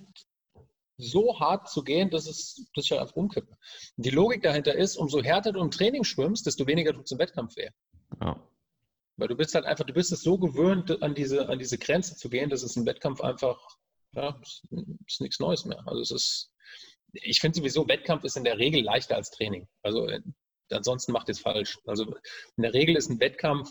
so 0.97 1.39
hart 1.39 1.69
zu 1.69 1.83
gehen, 1.83 2.09
dass, 2.09 2.27
es, 2.27 2.67
dass 2.73 2.85
ich 2.85 2.91
halt 2.91 3.01
einfach 3.01 3.15
umkippe. 3.15 3.55
Die 3.97 4.09
Logik 4.09 4.41
dahinter 4.41 4.75
ist, 4.75 4.97
umso 4.97 5.21
härter 5.21 5.51
du 5.51 5.61
im 5.61 5.71
Training 5.71 6.03
schwimmst, 6.03 6.45
desto 6.45 6.65
weniger 6.65 6.93
tut 6.93 7.05
es 7.05 7.11
im 7.11 7.19
Wettkampf 7.19 7.55
weh. 7.55 7.69
Ja. 8.21 8.41
Weil 9.17 9.27
du 9.27 9.35
bist 9.35 9.53
halt 9.55 9.65
einfach, 9.65 9.85
du 9.85 9.93
bist 9.93 10.11
es 10.11 10.21
so 10.21 10.37
gewöhnt, 10.37 11.01
an 11.01 11.13
diese, 11.13 11.49
an 11.49 11.59
diese 11.59 11.77
Grenze 11.77 12.15
zu 12.15 12.29
gehen, 12.29 12.49
dass 12.49 12.63
es 12.63 12.75
im 12.75 12.85
Wettkampf 12.85 13.21
einfach, 13.21 13.59
ja, 14.13 14.39
ist, 14.41 14.63
ist 15.07 15.21
nichts 15.21 15.39
Neues 15.39 15.65
mehr. 15.65 15.83
Also 15.87 16.01
es 16.01 16.11
ist, 16.11 16.51
ich 17.13 17.39
finde 17.39 17.57
sowieso, 17.57 17.87
Wettkampf 17.87 18.23
ist 18.23 18.37
in 18.37 18.43
der 18.43 18.57
Regel 18.57 18.81
leichter 18.81 19.15
als 19.15 19.31
Training. 19.31 19.67
Also 19.83 20.07
äh, 20.07 20.21
ansonsten 20.71 21.11
macht 21.11 21.29
es 21.29 21.39
falsch. 21.39 21.79
Also 21.85 22.05
in 22.57 22.63
der 22.63 22.73
Regel 22.73 22.95
ist 22.95 23.09
ein 23.09 23.19
Wettkampf 23.19 23.69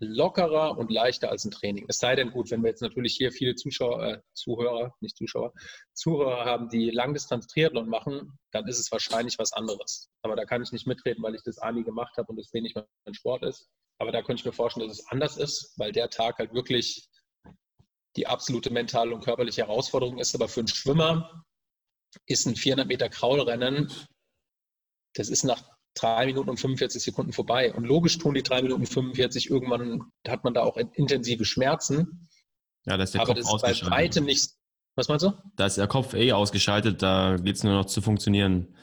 lockerer 0.00 0.76
und 0.78 0.90
leichter 0.90 1.30
als 1.30 1.44
ein 1.44 1.50
Training. 1.50 1.86
Es 1.88 1.98
sei 1.98 2.14
denn, 2.16 2.30
gut, 2.30 2.50
wenn 2.50 2.62
wir 2.62 2.70
jetzt 2.70 2.82
natürlich 2.82 3.14
hier 3.14 3.32
viele 3.32 3.54
Zuschauer, 3.54 4.02
äh, 4.02 4.20
Zuhörer, 4.34 4.94
nicht 5.00 5.16
Zuschauer, 5.16 5.52
Zuhörer 5.92 6.44
haben, 6.44 6.68
die 6.68 6.90
Langdistanz-Triathlon 6.90 7.88
machen, 7.88 8.38
dann 8.52 8.66
ist 8.66 8.78
es 8.78 8.92
wahrscheinlich 8.92 9.38
was 9.38 9.52
anderes. 9.52 10.10
Aber 10.22 10.36
da 10.36 10.44
kann 10.44 10.62
ich 10.62 10.72
nicht 10.72 10.86
mitreden, 10.86 11.22
weil 11.22 11.34
ich 11.34 11.42
das 11.42 11.58
A 11.58 11.70
gemacht 11.70 12.16
habe 12.16 12.28
und 12.32 12.38
es 12.38 12.52
wenig 12.52 12.74
mein 12.74 13.14
Sport 13.14 13.42
ist. 13.42 13.68
Aber 13.98 14.12
da 14.12 14.22
könnte 14.22 14.40
ich 14.40 14.46
mir 14.46 14.52
vorstellen, 14.52 14.88
dass 14.88 15.00
es 15.00 15.06
anders 15.08 15.36
ist, 15.36 15.74
weil 15.76 15.92
der 15.92 16.08
Tag 16.10 16.38
halt 16.38 16.54
wirklich 16.54 17.08
die 18.16 18.26
absolute 18.26 18.70
mentale 18.70 19.14
und 19.14 19.24
körperliche 19.24 19.62
Herausforderung 19.62 20.18
ist. 20.18 20.34
Aber 20.34 20.48
für 20.48 20.60
einen 20.60 20.68
Schwimmer 20.68 21.44
ist 22.26 22.46
ein 22.46 22.56
400 22.56 22.86
Meter 22.86 23.08
Kraulrennen, 23.08 23.92
das 25.14 25.28
ist 25.28 25.44
nach 25.44 25.77
drei 26.00 26.26
Minuten 26.26 26.50
und 26.50 26.58
45 26.58 27.02
Sekunden 27.02 27.32
vorbei. 27.32 27.72
Und 27.72 27.84
logisch 27.84 28.18
tun 28.18 28.34
die 28.34 28.42
drei 28.42 28.62
Minuten 28.62 28.86
45 28.86 29.50
irgendwann, 29.50 30.12
hat 30.26 30.44
man 30.44 30.54
da 30.54 30.62
auch 30.62 30.76
intensive 30.76 31.44
Schmerzen. 31.44 32.28
Ja, 32.86 32.96
da 32.96 33.04
ist 33.04 33.14
der 33.14 33.22
Aber 33.22 33.34
Kopf 33.34 33.62
das 33.62 33.72
ist 33.72 33.82
bei 33.82 33.90
weitem 33.90 34.24
nicht. 34.24 34.50
Was 34.96 35.08
meinst 35.08 35.24
du? 35.24 35.32
Da 35.56 35.66
ist 35.66 35.78
der 35.78 35.86
Kopf 35.86 36.14
eh 36.14 36.32
ausgeschaltet, 36.32 37.02
da 37.02 37.36
geht 37.36 37.56
es 37.56 37.62
nur 37.62 37.74
noch 37.74 37.84
zu 37.84 38.02
funktionieren. 38.02 38.74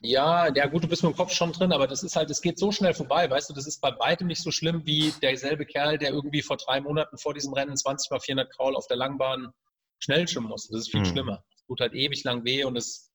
Ja, 0.00 0.52
ja 0.52 0.66
gut, 0.66 0.82
du 0.82 0.88
bist 0.88 1.02
mit 1.02 1.12
dem 1.12 1.16
Kopf 1.16 1.32
schon 1.32 1.52
drin, 1.52 1.72
aber 1.72 1.86
das 1.86 2.02
ist 2.02 2.16
halt, 2.16 2.30
es 2.30 2.40
geht 2.40 2.58
so 2.58 2.72
schnell 2.72 2.92
vorbei, 2.94 3.30
weißt 3.30 3.50
du, 3.50 3.54
das 3.54 3.66
ist 3.66 3.80
bei 3.80 3.96
weitem 3.98 4.26
nicht 4.26 4.42
so 4.42 4.50
schlimm 4.50 4.84
wie 4.84 5.12
derselbe 5.22 5.64
Kerl, 5.64 5.98
der 5.98 6.10
irgendwie 6.10 6.42
vor 6.42 6.56
drei 6.56 6.80
Monaten 6.80 7.18
vor 7.18 7.34
diesem 7.34 7.52
Rennen 7.52 7.76
20 7.76 8.10
mal 8.10 8.18
400 8.18 8.52
Kraul 8.52 8.74
auf 8.74 8.88
der 8.88 8.96
Langbahn 8.96 9.52
schnell 10.00 10.26
schwimmen 10.26 10.48
muss. 10.48 10.68
Das 10.68 10.80
ist 10.80 10.90
viel 10.90 11.04
hm. 11.04 11.06
schlimmer. 11.06 11.44
Es 11.54 11.64
tut 11.66 11.80
halt 11.80 11.94
ewig 11.94 12.24
lang 12.24 12.44
weh 12.44 12.64
und 12.64 12.76
es, 12.76 13.12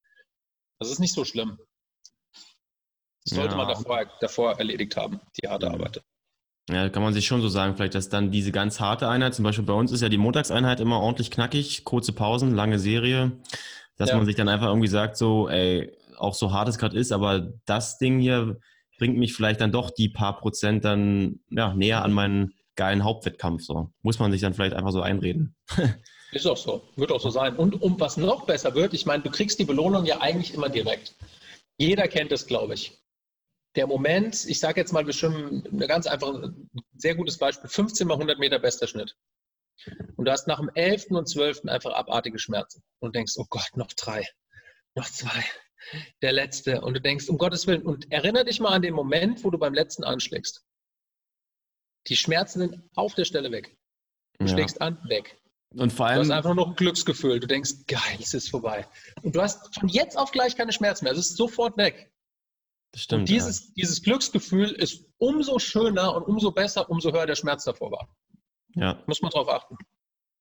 das 0.79 0.89
ist 0.89 0.99
nicht 0.99 1.13
so 1.13 1.25
schlimm. 1.25 1.57
Das 3.27 3.35
sollte 3.35 3.51
ja. 3.51 3.57
man 3.57 3.67
davor, 3.67 4.05
davor 4.21 4.57
erledigt 4.57 4.95
haben, 4.95 5.19
die 5.41 5.49
harte 5.49 5.69
Arbeit. 5.69 6.01
Ja, 6.69 6.89
kann 6.89 7.03
man 7.03 7.13
sich 7.13 7.25
schon 7.25 7.41
so 7.41 7.49
sagen, 7.49 7.75
vielleicht, 7.75 7.95
dass 7.95 8.09
dann 8.09 8.31
diese 8.31 8.51
ganz 8.51 8.79
harte 8.79 9.07
Einheit, 9.07 9.35
zum 9.35 9.43
Beispiel 9.43 9.65
bei 9.65 9.73
uns 9.73 9.91
ist 9.91 10.01
ja 10.01 10.09
die 10.09 10.17
Montagseinheit 10.17 10.79
immer 10.79 10.99
ordentlich 10.99 11.31
knackig, 11.31 11.83
kurze 11.83 12.13
Pausen, 12.13 12.55
lange 12.55 12.79
Serie, 12.79 13.31
dass 13.97 14.09
ja. 14.09 14.17
man 14.17 14.25
sich 14.25 14.35
dann 14.35 14.47
einfach 14.47 14.67
irgendwie 14.67 14.87
sagt, 14.87 15.17
so, 15.17 15.49
ey, 15.49 15.91
auch 16.17 16.33
so 16.33 16.53
hart 16.53 16.69
es 16.69 16.77
gerade 16.77 16.97
ist, 16.97 17.11
aber 17.11 17.53
das 17.65 17.97
Ding 17.97 18.19
hier 18.19 18.59
bringt 18.97 19.17
mich 19.17 19.33
vielleicht 19.33 19.61
dann 19.61 19.71
doch 19.71 19.91
die 19.91 20.09
paar 20.09 20.37
Prozent 20.37 20.85
dann 20.85 21.39
ja, 21.49 21.73
näher 21.73 22.03
an 22.03 22.13
meinen 22.13 22.53
geilen 22.75 23.03
Hauptwettkampf. 23.03 23.63
So. 23.63 23.91
Muss 24.01 24.19
man 24.19 24.31
sich 24.31 24.41
dann 24.41 24.53
vielleicht 24.53 24.73
einfach 24.73 24.91
so 24.91 25.01
einreden. 25.01 25.55
ist 26.31 26.47
auch 26.47 26.57
so, 26.57 26.83
wird 26.95 27.11
auch 27.11 27.21
so 27.21 27.29
sein. 27.29 27.55
Und 27.55 27.81
um 27.81 27.99
was 27.99 28.17
noch 28.17 28.45
besser 28.45 28.73
wird, 28.73 28.93
ich 28.93 29.05
meine, 29.05 29.23
du 29.23 29.29
kriegst 29.29 29.59
die 29.59 29.65
Belohnung 29.65 30.05
ja 30.05 30.21
eigentlich 30.21 30.53
immer 30.53 30.69
direkt. 30.69 31.15
Jeder 31.77 32.07
kennt 32.07 32.31
es, 32.31 32.47
glaube 32.47 32.73
ich 32.73 32.97
der 33.77 33.87
Moment, 33.87 34.45
ich 34.45 34.59
sage 34.59 34.81
jetzt 34.81 34.91
mal, 34.91 35.05
wir 35.05 35.13
schwimmen 35.13 35.63
ein 35.71 35.87
ganz 35.87 36.07
einfach, 36.07 36.33
sehr 36.95 37.15
gutes 37.15 37.37
Beispiel, 37.37 37.69
15 37.69 38.07
mal 38.07 38.15
100 38.15 38.39
Meter 38.39 38.59
bester 38.59 38.87
Schnitt. 38.87 39.15
Und 40.15 40.25
du 40.25 40.31
hast 40.31 40.47
nach 40.47 40.59
dem 40.59 40.71
11. 40.73 41.11
und 41.11 41.29
12. 41.29 41.65
einfach 41.65 41.93
abartige 41.93 42.39
Schmerzen 42.39 42.81
und 42.99 43.15
denkst, 43.15 43.33
oh 43.37 43.45
Gott, 43.49 43.69
noch 43.75 43.93
drei, 43.93 44.27
noch 44.95 45.05
zwei, 45.05 45.43
der 46.23 46.33
letzte. 46.33 46.81
Und 46.81 46.95
du 46.95 47.01
denkst, 47.01 47.29
um 47.29 47.37
Gottes 47.37 47.67
Willen, 47.67 47.83
und 47.83 48.11
erinnere 48.11 48.45
dich 48.45 48.59
mal 48.59 48.73
an 48.73 48.81
den 48.81 48.95
Moment, 48.95 49.43
wo 49.43 49.51
du 49.51 49.59
beim 49.59 49.75
letzten 49.75 50.03
anschlägst. 50.03 50.65
Die 52.07 52.15
Schmerzen 52.15 52.59
sind 52.59 52.83
auf 52.95 53.13
der 53.13 53.25
Stelle 53.25 53.51
weg. 53.51 53.77
Du 54.39 54.45
ja. 54.45 54.53
schlägst 54.53 54.81
an, 54.81 54.99
weg. 55.07 55.39
Und 55.75 55.93
vor 55.93 56.07
allem. 56.07 56.15
Du 56.15 56.21
hast 56.21 56.31
einfach 56.31 56.55
nur 56.55 56.65
noch 56.65 56.71
ein 56.71 56.75
Glücksgefühl. 56.75 57.39
Du 57.39 57.47
denkst, 57.47 57.85
geil, 57.85 58.17
es 58.19 58.33
ist 58.33 58.49
vorbei. 58.49 58.87
Und 59.21 59.35
du 59.35 59.41
hast 59.41 59.77
von 59.79 59.87
jetzt 59.87 60.17
auf 60.17 60.31
gleich 60.31 60.55
keine 60.55 60.71
Schmerzen 60.71 61.05
mehr. 61.05 61.13
Es 61.13 61.19
ist 61.19 61.37
sofort 61.37 61.77
weg. 61.77 62.11
Stimmt. 62.97 63.21
Und 63.21 63.29
dieses, 63.29 63.67
ja. 63.67 63.73
dieses 63.77 64.01
Glücksgefühl 64.01 64.71
ist 64.71 65.05
umso 65.17 65.59
schöner 65.59 66.15
und 66.15 66.23
umso 66.23 66.51
besser, 66.51 66.89
umso 66.89 67.11
höher 67.11 67.25
der 67.25 67.35
Schmerz 67.35 67.63
davor 67.63 67.91
war. 67.91 68.09
Ja. 68.75 69.01
Muss 69.07 69.21
man 69.21 69.31
drauf 69.31 69.49
achten. 69.49 69.77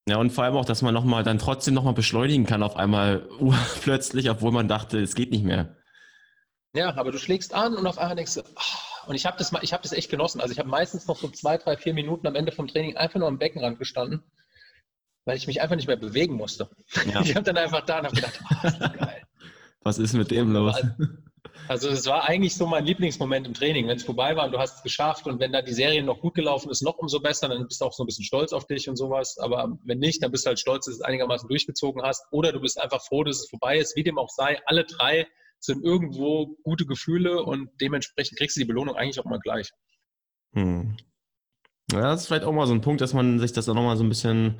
Ja, 0.09 0.17
und 0.17 0.31
vor 0.31 0.43
allem 0.43 0.55
auch, 0.55 0.65
dass 0.65 0.81
man 0.81 0.93
nochmal 0.93 1.23
dann 1.23 1.37
trotzdem 1.37 1.73
nochmal 1.73 1.93
beschleunigen 1.93 2.45
kann 2.45 2.63
auf 2.63 2.75
einmal 2.75 3.29
plötzlich, 3.81 4.29
obwohl 4.29 4.51
man 4.51 4.67
dachte, 4.67 4.99
es 4.99 5.15
geht 5.15 5.31
nicht 5.31 5.43
mehr. 5.43 5.77
Ja, 6.73 6.95
aber 6.95 7.11
du 7.11 7.17
schlägst 7.17 7.53
an 7.53 7.75
und 7.75 7.85
auf 7.87 7.97
einmal 7.97 8.15
denkst 8.15 8.35
du, 8.35 8.41
oh, 8.41 9.09
und 9.09 9.15
ich 9.15 9.25
habe 9.25 9.37
das, 9.37 9.51
hab 9.51 9.81
das 9.81 9.91
echt 9.93 10.09
genossen. 10.09 10.41
Also 10.41 10.51
ich 10.51 10.59
habe 10.59 10.69
meistens 10.69 11.07
noch 11.07 11.17
so 11.17 11.27
zwei, 11.29 11.57
drei, 11.57 11.77
vier 11.77 11.93
Minuten 11.93 12.27
am 12.27 12.35
Ende 12.35 12.51
vom 12.51 12.67
Training 12.67 12.97
einfach 12.97 13.19
nur 13.19 13.27
am 13.27 13.37
Beckenrand 13.37 13.79
gestanden 13.79 14.23
weil 15.27 15.35
ich 15.35 15.45
mich 15.45 15.61
einfach 15.61 15.75
nicht 15.75 15.87
mehr 15.87 15.97
bewegen 15.97 16.35
musste. 16.35 16.69
Ja. 17.05 17.21
Ich 17.27 17.35
habe 17.35 17.43
dann 17.43 17.57
einfach 17.57 17.81
da 17.81 17.99
und 17.99 18.05
habe 18.05 18.15
gedacht, 18.15 18.39
oh, 18.49 18.67
ist 18.67 18.79
geil. 18.79 19.23
Was 19.81 19.99
ist 19.99 20.13
mit 20.13 20.31
dem 20.31 20.53
los? 20.53 20.81
Also 21.67 21.89
es 21.89 22.05
war 22.05 22.23
eigentlich 22.27 22.55
so 22.55 22.65
mein 22.65 22.85
Lieblingsmoment 22.85 23.45
im 23.45 23.53
Training, 23.53 23.87
wenn 23.87 23.97
es 23.97 24.03
vorbei 24.03 24.35
war 24.35 24.45
und 24.45 24.51
du 24.51 24.59
hast 24.59 24.77
es 24.77 24.83
geschafft 24.83 25.27
und 25.27 25.39
wenn 25.39 25.51
da 25.51 25.61
die 25.61 25.73
Serie 25.73 26.01
noch 26.03 26.21
gut 26.21 26.33
gelaufen 26.33 26.69
ist, 26.69 26.81
noch 26.81 26.97
umso 26.97 27.19
besser, 27.19 27.49
dann 27.49 27.67
bist 27.67 27.81
du 27.81 27.85
auch 27.85 27.93
so 27.93 28.03
ein 28.03 28.05
bisschen 28.05 28.25
stolz 28.25 28.53
auf 28.53 28.65
dich 28.67 28.87
und 28.87 28.95
sowas. 28.95 29.37
Aber 29.37 29.77
wenn 29.83 29.99
nicht, 29.99 30.23
dann 30.23 30.31
bist 30.31 30.45
du 30.45 30.49
halt 30.49 30.59
stolz, 30.59 30.85
dass 30.85 30.97
du 30.97 31.01
es 31.01 31.05
einigermaßen 31.05 31.49
durchgezogen 31.49 32.01
hast 32.03 32.25
oder 32.31 32.51
du 32.51 32.59
bist 32.59 32.79
einfach 32.79 33.03
froh, 33.03 33.23
dass 33.23 33.39
es 33.39 33.49
vorbei 33.49 33.77
ist. 33.77 33.95
Wie 33.95 34.03
dem 34.03 34.17
auch 34.17 34.29
sei, 34.29 34.59
alle 34.65 34.85
drei 34.85 35.27
sind 35.59 35.83
irgendwo 35.83 36.55
gute 36.63 36.85
Gefühle 36.85 37.43
und 37.43 37.69
dementsprechend 37.81 38.37
kriegst 38.37 38.55
du 38.55 38.61
die 38.61 38.67
Belohnung 38.67 38.95
eigentlich 38.95 39.19
auch 39.19 39.25
mal 39.25 39.39
gleich. 39.39 39.71
Hm. 40.53 40.95
Ja, 41.91 42.01
das 42.01 42.21
ist 42.21 42.27
vielleicht 42.27 42.43
auch 42.43 42.53
mal 42.53 42.67
so 42.67 42.73
ein 42.73 42.81
Punkt, 42.81 43.01
dass 43.01 43.13
man 43.13 43.39
sich 43.39 43.53
das 43.53 43.67
auch 43.69 43.73
nochmal 43.73 43.97
so 43.97 44.03
ein 44.03 44.09
bisschen 44.09 44.59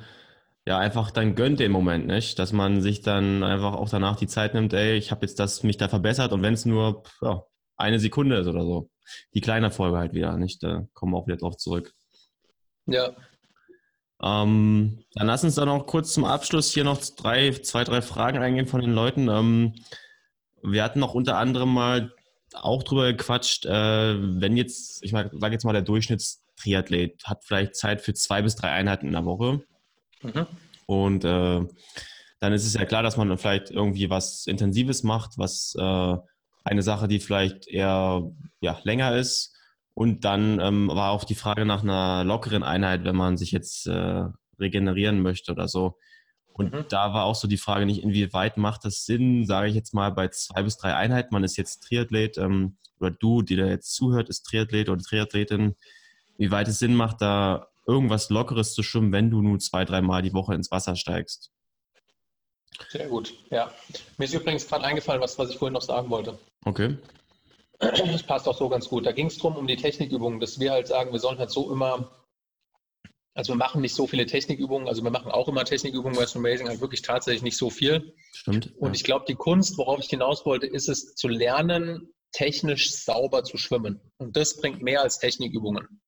ja 0.68 0.78
einfach 0.78 1.10
dann 1.10 1.34
gönnt 1.34 1.60
den 1.60 1.72
Moment, 1.72 2.06
nicht? 2.06 2.38
Dass 2.38 2.52
man 2.52 2.82
sich 2.82 3.00
dann 3.00 3.42
einfach 3.42 3.72
auch 3.72 3.88
danach 3.88 4.16
die 4.16 4.26
Zeit 4.26 4.52
nimmt, 4.52 4.74
ey, 4.74 4.98
ich 4.98 5.10
habe 5.10 5.24
jetzt 5.24 5.38
das 5.38 5.62
mich 5.62 5.78
da 5.78 5.88
verbessert 5.88 6.32
und 6.32 6.42
wenn 6.42 6.52
es 6.52 6.66
nur 6.66 7.04
ja, 7.22 7.42
eine 7.78 7.98
Sekunde 7.98 8.36
ist 8.36 8.48
oder 8.48 8.62
so. 8.62 8.90
Die 9.32 9.40
kleine 9.40 9.70
Folge 9.70 9.96
halt 9.96 10.12
wieder, 10.12 10.36
nicht? 10.36 10.62
Da 10.62 10.86
kommen 10.92 11.14
wir 11.14 11.16
auch 11.16 11.26
wieder 11.26 11.38
drauf 11.38 11.56
zurück. 11.56 11.94
Ja. 12.84 13.12
Ähm, 14.22 15.04
dann 15.14 15.26
lass 15.26 15.42
uns 15.42 15.54
dann 15.54 15.70
auch 15.70 15.86
kurz 15.86 16.12
zum 16.12 16.26
Abschluss 16.26 16.70
hier 16.74 16.84
noch 16.84 17.00
drei, 17.16 17.50
zwei, 17.52 17.84
drei 17.84 18.02
Fragen 18.02 18.38
eingehen 18.38 18.66
von 18.66 18.82
den 18.82 18.92
Leuten. 18.92 19.28
Ähm, 19.30 19.74
wir 20.62 20.84
hatten 20.84 21.00
noch 21.00 21.14
unter 21.14 21.38
anderem 21.38 21.72
mal 21.72 22.12
auch 22.52 22.82
drüber 22.82 23.10
gequatscht, 23.10 23.64
äh, 23.64 23.70
wenn 23.70 24.58
jetzt, 24.58 25.02
ich 25.02 25.12
sage 25.12 25.30
jetzt 25.50 25.64
mal, 25.64 25.72
der 25.72 25.80
Durchschnittstriathlet 25.80 27.24
hat 27.24 27.46
vielleicht 27.46 27.74
Zeit 27.74 28.02
für 28.02 28.12
zwei 28.12 28.42
bis 28.42 28.54
drei 28.54 28.68
Einheiten 28.68 29.06
in 29.06 29.12
der 29.12 29.24
Woche 29.24 29.62
Mhm. 30.22 30.46
Und 30.86 31.24
äh, 31.24 31.66
dann 32.40 32.52
ist 32.52 32.66
es 32.66 32.74
ja 32.74 32.84
klar, 32.84 33.02
dass 33.02 33.16
man 33.16 33.36
vielleicht 33.36 33.70
irgendwie 33.70 34.10
was 34.10 34.46
Intensives 34.46 35.02
macht, 35.02 35.38
was 35.38 35.74
äh, 35.78 36.16
eine 36.64 36.82
Sache, 36.82 37.08
die 37.08 37.20
vielleicht 37.20 37.68
eher 37.68 38.30
ja, 38.60 38.78
länger 38.84 39.16
ist. 39.16 39.54
Und 39.94 40.24
dann 40.24 40.60
ähm, 40.60 40.88
war 40.88 41.10
auch 41.10 41.24
die 41.24 41.34
Frage 41.34 41.64
nach 41.64 41.82
einer 41.82 42.22
lockeren 42.24 42.62
Einheit, 42.62 43.04
wenn 43.04 43.16
man 43.16 43.36
sich 43.36 43.50
jetzt 43.50 43.86
äh, 43.86 44.24
regenerieren 44.60 45.20
möchte 45.22 45.52
oder 45.52 45.66
so. 45.66 45.98
Und 46.52 46.72
mhm. 46.72 46.84
da 46.88 47.12
war 47.14 47.24
auch 47.24 47.34
so 47.34 47.48
die 47.48 47.56
Frage 47.56 47.86
nicht, 47.86 48.02
inwieweit 48.02 48.56
macht 48.56 48.84
das 48.84 49.04
Sinn, 49.04 49.46
sage 49.46 49.68
ich 49.68 49.74
jetzt 49.74 49.94
mal, 49.94 50.10
bei 50.10 50.28
zwei 50.28 50.62
bis 50.62 50.76
drei 50.76 50.94
Einheiten, 50.94 51.32
man 51.32 51.44
ist 51.44 51.56
jetzt 51.56 51.84
Triathlet 51.84 52.36
ähm, 52.38 52.76
oder 53.00 53.12
du, 53.12 53.42
die 53.42 53.56
da 53.56 53.66
jetzt 53.66 53.94
zuhört, 53.94 54.28
ist 54.28 54.42
Triathlet 54.42 54.88
oder 54.88 55.00
Triathletin, 55.00 55.76
wie 56.36 56.50
weit 56.50 56.68
es 56.68 56.78
Sinn 56.78 56.94
macht, 56.94 57.22
da 57.22 57.67
irgendwas 57.88 58.28
Lockeres 58.28 58.74
zu 58.74 58.82
schwimmen, 58.82 59.12
wenn 59.12 59.30
du 59.30 59.42
nur 59.42 59.58
zwei, 59.58 59.84
dreimal 59.84 60.22
die 60.22 60.34
Woche 60.34 60.54
ins 60.54 60.70
Wasser 60.70 60.94
steigst. 60.94 61.50
Sehr 62.90 63.08
gut, 63.08 63.34
ja. 63.50 63.72
Mir 64.18 64.26
ist 64.26 64.34
übrigens 64.34 64.68
gerade 64.68 64.84
eingefallen, 64.84 65.20
was, 65.20 65.38
was 65.38 65.50
ich 65.50 65.56
vorhin 65.56 65.72
noch 65.72 65.82
sagen 65.82 66.10
wollte. 66.10 66.38
Okay. 66.64 66.96
Das 67.78 68.22
passt 68.22 68.46
auch 68.46 68.56
so 68.56 68.68
ganz 68.68 68.88
gut. 68.88 69.06
Da 69.06 69.12
ging 69.12 69.26
es 69.26 69.36
darum, 69.36 69.56
um 69.56 69.66
die 69.66 69.76
Technikübungen, 69.76 70.40
dass 70.40 70.60
wir 70.60 70.72
halt 70.72 70.86
sagen, 70.86 71.12
wir 71.12 71.18
sollen 71.18 71.38
halt 71.38 71.50
so 71.50 71.72
immer, 71.72 72.10
also 73.34 73.52
wir 73.52 73.56
machen 73.56 73.80
nicht 73.80 73.94
so 73.94 74.06
viele 74.06 74.26
Technikübungen, 74.26 74.88
also 74.88 75.02
wir 75.02 75.10
machen 75.10 75.30
auch 75.30 75.48
immer 75.48 75.64
Technikübungen, 75.64 76.18
Western 76.18 76.44
Amazing 76.44 76.68
halt 76.68 76.80
wirklich 76.80 77.02
tatsächlich 77.02 77.42
nicht 77.42 77.56
so 77.56 77.70
viel. 77.70 78.14
Stimmt. 78.32 78.74
Und 78.76 78.88
ja. 78.88 78.94
ich 78.94 79.04
glaube, 79.04 79.24
die 79.28 79.36
Kunst, 79.36 79.78
worauf 79.78 80.00
ich 80.00 80.10
hinaus 80.10 80.44
wollte, 80.44 80.66
ist 80.66 80.88
es 80.88 81.14
zu 81.14 81.28
lernen, 81.28 82.12
technisch 82.32 82.92
sauber 82.92 83.44
zu 83.44 83.56
schwimmen. 83.56 84.00
Und 84.18 84.36
das 84.36 84.56
bringt 84.56 84.82
mehr 84.82 85.02
als 85.02 85.18
Technikübungen. 85.18 86.00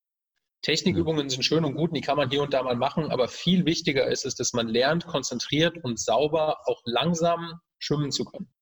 Technikübungen 0.62 1.31
sind 1.31 1.43
schön 1.43 1.64
und 1.64 1.75
gut, 1.75 1.97
die 1.97 2.02
kann 2.02 2.17
man 2.17 2.29
hier 2.29 2.43
und 2.43 2.52
da 2.52 2.62
mal 2.62 2.76
machen, 2.76 3.11
aber 3.11 3.29
viel 3.29 3.64
wichtiger 3.64 4.07
ist 4.07 4.26
es, 4.26 4.35
dass 4.35 4.52
man 4.52 4.69
lernt, 4.69 5.07
konzentriert 5.07 5.83
und 5.83 5.99
sauber 5.99 6.59
auch 6.67 6.83
langsam 6.85 7.61
schwimmen 7.79 8.12
zu 8.12 8.25
können. 8.25 8.52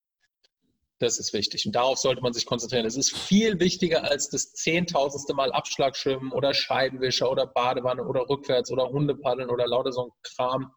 Das 1.01 1.19
ist 1.19 1.33
wichtig 1.33 1.65
und 1.67 1.75
darauf 1.75 1.99
sollte 1.99 2.23
man 2.23 2.33
sich 2.33 2.47
konzentrieren. 2.47 2.87
Es 2.87 2.97
ist 2.97 3.17
viel 3.17 3.61
wichtiger 3.61 4.05
als 4.05 4.31
das 4.31 4.53
zehntausendste 4.53 5.35
Mal 5.35 5.53
Abschlagschwimmen 5.53 6.33
oder 6.33 6.55
Scheibenwischer 6.55 7.31
oder 7.31 7.47
Badewanne 7.47 8.05
oder 8.05 8.29
rückwärts 8.29 8.71
oder 8.71 8.89
Hundepaddeln 8.89 9.51
oder 9.51 9.67
lauter 9.67 9.93
so 9.93 10.07
ein 10.07 10.11
Kram. 10.23 10.73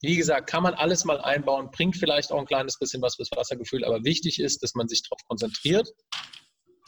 Wie 0.00 0.16
gesagt, 0.16 0.48
kann 0.48 0.62
man 0.62 0.74
alles 0.74 1.04
mal 1.04 1.20
einbauen, 1.20 1.70
bringt 1.70 1.96
vielleicht 1.96 2.32
auch 2.32 2.38
ein 2.38 2.46
kleines 2.46 2.78
bisschen 2.78 3.02
was 3.02 3.16
fürs 3.16 3.30
Wassergefühl, 3.32 3.84
aber 3.84 4.02
wichtig 4.02 4.40
ist, 4.40 4.62
dass 4.62 4.74
man 4.74 4.88
sich 4.88 5.02
darauf 5.02 5.20
konzentriert 5.28 5.88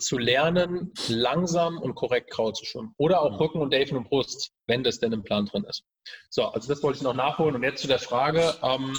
zu 0.03 0.19
lernen, 0.19 0.93
langsam 1.09 1.79
und 1.79 1.95
korrekt 1.95 2.31
Kraut 2.31 2.57
zu 2.57 2.65
schwimmen. 2.65 2.95
Oder 2.99 3.23
auch 3.23 3.41
Rücken 3.41 3.61
und 3.61 3.73
Delfin 3.73 3.97
und 3.97 4.09
Brust, 4.09 4.53
wenn 4.67 4.85
das 4.85 4.99
denn 4.99 5.13
im 5.13 5.23
Plan 5.23 5.47
drin 5.47 5.65
ist. 5.65 5.85
So, 6.31 6.45
also 6.45 6.69
das 6.69 6.83
wollte 6.83 6.99
ich 6.99 7.03
noch 7.03 7.15
nachholen. 7.15 7.55
Und 7.55 7.63
jetzt 7.63 7.83
zu 7.83 7.89
der 7.89 7.99
Frage, 7.99 8.55
ähm, 8.63 8.97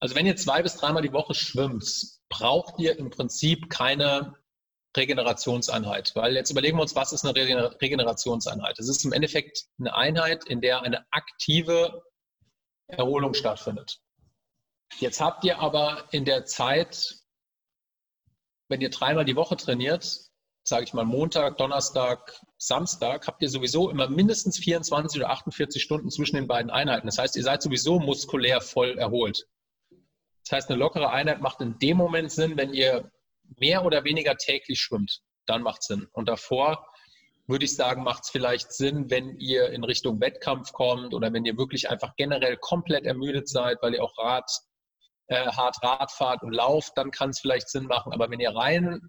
also 0.00 0.14
wenn 0.14 0.26
ihr 0.26 0.36
zwei 0.36 0.62
bis 0.62 0.76
dreimal 0.76 1.02
die 1.02 1.12
Woche 1.12 1.34
schwimmt, 1.34 1.84
braucht 2.28 2.78
ihr 2.78 2.98
im 2.98 3.10
Prinzip 3.10 3.70
keine 3.70 4.34
Regenerationseinheit. 4.96 6.14
Weil 6.14 6.34
jetzt 6.34 6.50
überlegen 6.50 6.76
wir 6.76 6.82
uns, 6.82 6.94
was 6.94 7.12
ist 7.12 7.24
eine 7.24 7.34
Regenerationseinheit? 7.34 8.78
Es 8.78 8.88
ist 8.88 9.04
im 9.04 9.12
Endeffekt 9.12 9.64
eine 9.78 9.94
Einheit, 9.94 10.44
in 10.46 10.60
der 10.60 10.82
eine 10.82 11.04
aktive 11.10 12.02
Erholung 12.86 13.34
stattfindet. 13.34 13.98
Jetzt 14.98 15.20
habt 15.20 15.44
ihr 15.44 15.58
aber 15.58 16.04
in 16.12 16.24
der 16.24 16.44
Zeit 16.44 17.16
wenn 18.68 18.80
ihr 18.80 18.90
dreimal 18.90 19.24
die 19.24 19.36
Woche 19.36 19.56
trainiert, 19.56 20.30
sage 20.62 20.84
ich 20.84 20.94
mal 20.94 21.04
Montag, 21.04 21.58
Donnerstag, 21.58 22.40
Samstag, 22.56 23.26
habt 23.26 23.42
ihr 23.42 23.50
sowieso 23.50 23.90
immer 23.90 24.08
mindestens 24.08 24.58
24 24.58 25.20
oder 25.20 25.30
48 25.30 25.82
Stunden 25.82 26.10
zwischen 26.10 26.36
den 26.36 26.46
beiden 26.46 26.70
Einheiten. 26.70 27.06
Das 27.06 27.18
heißt, 27.18 27.36
ihr 27.36 27.42
seid 27.42 27.62
sowieso 27.62 28.00
muskulär 28.00 28.62
voll 28.62 28.98
erholt. 28.98 29.46
Das 30.44 30.52
heißt, 30.52 30.70
eine 30.70 30.78
lockere 30.78 31.10
Einheit 31.10 31.40
macht 31.40 31.60
in 31.60 31.78
dem 31.78 31.98
Moment 31.98 32.32
Sinn, 32.32 32.56
wenn 32.56 32.72
ihr 32.72 33.10
mehr 33.58 33.84
oder 33.84 34.04
weniger 34.04 34.36
täglich 34.36 34.80
schwimmt. 34.80 35.20
Dann 35.46 35.62
macht 35.62 35.82
es 35.82 35.88
Sinn. 35.88 36.08
Und 36.12 36.28
davor 36.28 36.86
würde 37.46 37.66
ich 37.66 37.76
sagen, 37.76 38.02
macht 38.02 38.24
es 38.24 38.30
vielleicht 38.30 38.72
Sinn, 38.72 39.10
wenn 39.10 39.38
ihr 39.38 39.68
in 39.70 39.84
Richtung 39.84 40.20
Wettkampf 40.20 40.72
kommt 40.72 41.12
oder 41.12 41.32
wenn 41.32 41.44
ihr 41.44 41.58
wirklich 41.58 41.90
einfach 41.90 42.16
generell 42.16 42.56
komplett 42.56 43.04
ermüdet 43.04 43.48
seid, 43.48 43.78
weil 43.82 43.94
ihr 43.94 44.02
auch 44.02 44.16
Rad 44.16 44.50
äh, 45.28 45.46
hart 45.46 45.82
Radfahrt 45.82 46.42
und 46.42 46.52
lauft, 46.52 46.92
dann 46.96 47.10
kann 47.10 47.30
es 47.30 47.40
vielleicht 47.40 47.68
Sinn 47.68 47.86
machen. 47.86 48.12
Aber 48.12 48.30
wenn 48.30 48.40
ihr 48.40 48.54
rein 48.54 49.00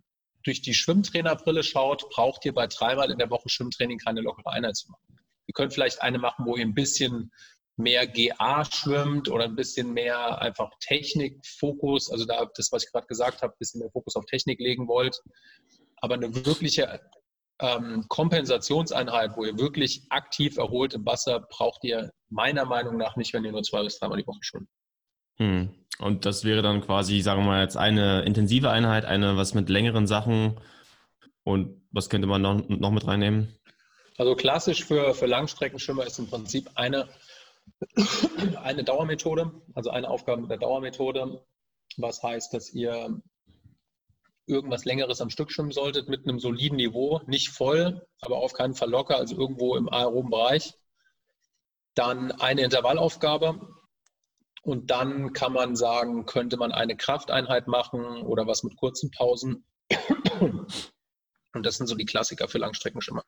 durch 0.44 0.62
die 0.62 0.74
Schwimmtrainerbrille 0.74 1.64
schaut, 1.64 2.10
braucht 2.10 2.46
ihr 2.46 2.54
bei 2.54 2.68
dreimal 2.68 3.12
in 3.12 3.18
der 3.18 3.30
Woche 3.30 3.50
Schwimmtraining 3.50 3.98
keine 3.98 4.22
lockere 4.22 4.52
Einheit 4.52 4.76
zu 4.76 4.92
machen. 4.92 5.02
Ihr 5.48 5.54
könnt 5.54 5.74
vielleicht 5.74 6.02
eine 6.02 6.18
machen, 6.18 6.46
wo 6.46 6.56
ihr 6.56 6.66
ein 6.66 6.74
bisschen 6.74 7.32
mehr 7.78 8.08
GA 8.08 8.64
schwimmt 8.66 9.30
oder 9.30 9.46
ein 9.46 9.56
bisschen 9.56 9.94
mehr 9.94 10.42
einfach 10.42 10.72
Technikfokus, 10.80 12.10
also 12.10 12.26
da 12.26 12.46
das, 12.56 12.72
was 12.72 12.86
ich 12.86 12.92
gerade 12.92 13.08
gesagt 13.08 13.42
habe, 13.42 13.54
ein 13.54 13.60
bisschen 13.60 13.80
mehr 13.80 13.92
Fokus 13.92 14.16
auf 14.16 14.26
Technik 14.26 14.60
legen 14.60 14.88
wollt. 14.88 15.22
Aber 15.98 16.16
eine 16.16 16.34
wirkliche 16.46 17.02
ähm, 17.60 18.06
Kompensationseinheit, 18.08 19.36
wo 19.36 19.44
ihr 19.44 19.58
wirklich 19.58 20.04
aktiv 20.10 20.58
erholt 20.58 20.94
im 20.94 21.06
Wasser, 21.06 21.42
braucht 21.42 21.84
ihr 21.84 22.12
meiner 22.30 22.66
Meinung 22.66 22.98
nach 22.98 23.16
nicht, 23.16 23.34
wenn 23.34 23.46
ihr 23.46 23.52
nur 23.52 23.64
zwei 23.64 23.84
bis 23.84 24.00
dreimal 24.00 24.20
die 24.20 24.28
Woche 24.28 24.40
schwimmt. 24.42 24.70
Hm. 25.38 25.85
Und 26.00 26.26
das 26.26 26.44
wäre 26.44 26.62
dann 26.62 26.82
quasi, 26.82 27.22
sagen 27.22 27.42
wir 27.42 27.48
mal, 27.48 27.62
jetzt 27.62 27.78
eine 27.78 28.24
intensive 28.24 28.70
Einheit, 28.70 29.06
eine 29.06 29.38
was 29.38 29.54
mit 29.54 29.70
längeren 29.70 30.08
Sachen. 30.08 30.60
Und 31.44 31.82
was 31.92 32.10
könnte 32.10 32.28
man 32.28 32.42
noch, 32.42 32.68
noch 32.68 32.92
mit 32.92 33.08
reinnehmen? 33.08 33.58
Also 34.18 34.36
klassisch 34.36 34.84
für, 34.84 35.14
für 35.14 35.26
Langstreckenschwimmer 35.26 36.06
ist 36.06 36.20
im 36.20 36.28
Prinzip 36.28 36.70
eine, 36.76 37.08
eine 38.64 38.84
Dauermethode, 38.84 39.52
also 39.74 39.90
eine 39.90 40.10
Aufgabe 40.10 40.42
mit 40.42 40.52
der 40.52 40.58
Dauermethode, 40.58 41.44
was 41.98 42.24
heißt, 42.24 42.54
dass 42.54 42.74
ihr 42.74 43.22
irgendwas 44.48 44.86
Längeres 44.86 45.22
am 45.22 45.30
Stück 45.30 45.52
schwimmen 45.52 45.72
solltet 45.72 46.08
mit 46.08 46.28
einem 46.28 46.40
soliden 46.40 46.78
Niveau, 46.78 47.22
nicht 47.26 47.50
voll, 47.50 48.06
aber 48.22 48.38
auf 48.38 48.54
keinen 48.54 48.76
Fall 48.76 48.90
locker, 48.90 49.18
also 49.18 49.36
irgendwo 49.36 49.76
im 49.76 49.90
aeroben 49.90 50.30
Bereich. 50.30 50.74
Dann 51.96 52.32
eine 52.32 52.62
Intervallaufgabe, 52.62 53.60
und 54.66 54.90
dann 54.90 55.32
kann 55.34 55.54
man 55.54 55.76
sagen, 55.76 56.26
könnte 56.26 56.58
man 56.58 56.72
eine 56.72 56.98
Krafteinheit 56.98 57.68
machen 57.68 58.24
oder 58.24 58.48
was 58.48 58.64
mit 58.64 58.76
kurzen 58.78 59.12
Pausen. 59.12 59.64
Und 60.40 61.66
das 61.66 61.78
sind 61.78 61.88
so 61.88 61.96
die 61.96 62.06
Klassiker 62.06 62.48
für 62.48 62.58
Langstreckenschimmer. 62.58 63.24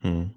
Hm. 0.00 0.34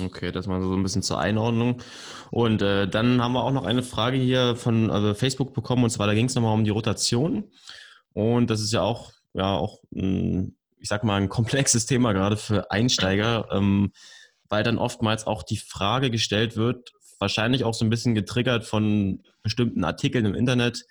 Okay, 0.00 0.32
das 0.32 0.46
mal 0.46 0.62
so 0.62 0.74
ein 0.74 0.82
bisschen 0.82 1.02
zur 1.02 1.18
Einordnung. 1.18 1.82
Und 2.30 2.62
äh, 2.62 2.88
dann 2.88 3.22
haben 3.22 3.34
wir 3.34 3.44
auch 3.44 3.52
noch 3.52 3.66
eine 3.66 3.82
Frage 3.82 4.16
hier 4.16 4.56
von 4.56 4.90
also 4.90 5.12
Facebook 5.12 5.52
bekommen, 5.52 5.84
und 5.84 5.90
zwar 5.90 6.06
da 6.06 6.14
ging 6.14 6.26
es 6.26 6.34
nochmal 6.34 6.54
um 6.54 6.64
die 6.64 6.70
Rotation. 6.70 7.52
Und 8.14 8.48
das 8.48 8.62
ist 8.62 8.72
ja 8.72 8.80
auch, 8.80 9.12
ja, 9.34 9.54
auch 9.54 9.80
ein, 9.94 10.56
ich 10.78 10.88
sag 10.88 11.04
mal, 11.04 11.20
ein 11.20 11.28
komplexes 11.28 11.84
Thema 11.84 12.12
gerade 12.12 12.38
für 12.38 12.70
Einsteiger, 12.70 13.48
ähm, 13.52 13.92
weil 14.48 14.64
dann 14.64 14.78
oftmals 14.78 15.26
auch 15.26 15.42
die 15.42 15.58
Frage 15.58 16.10
gestellt 16.10 16.56
wird, 16.56 16.92
wahrscheinlich 17.18 17.64
auch 17.64 17.74
so 17.74 17.84
ein 17.84 17.90
bisschen 17.90 18.14
getriggert 18.14 18.64
von 18.64 19.22
bestimmten 19.42 19.84
Artikeln 19.84 20.26
im 20.26 20.34
Internet. 20.34 20.84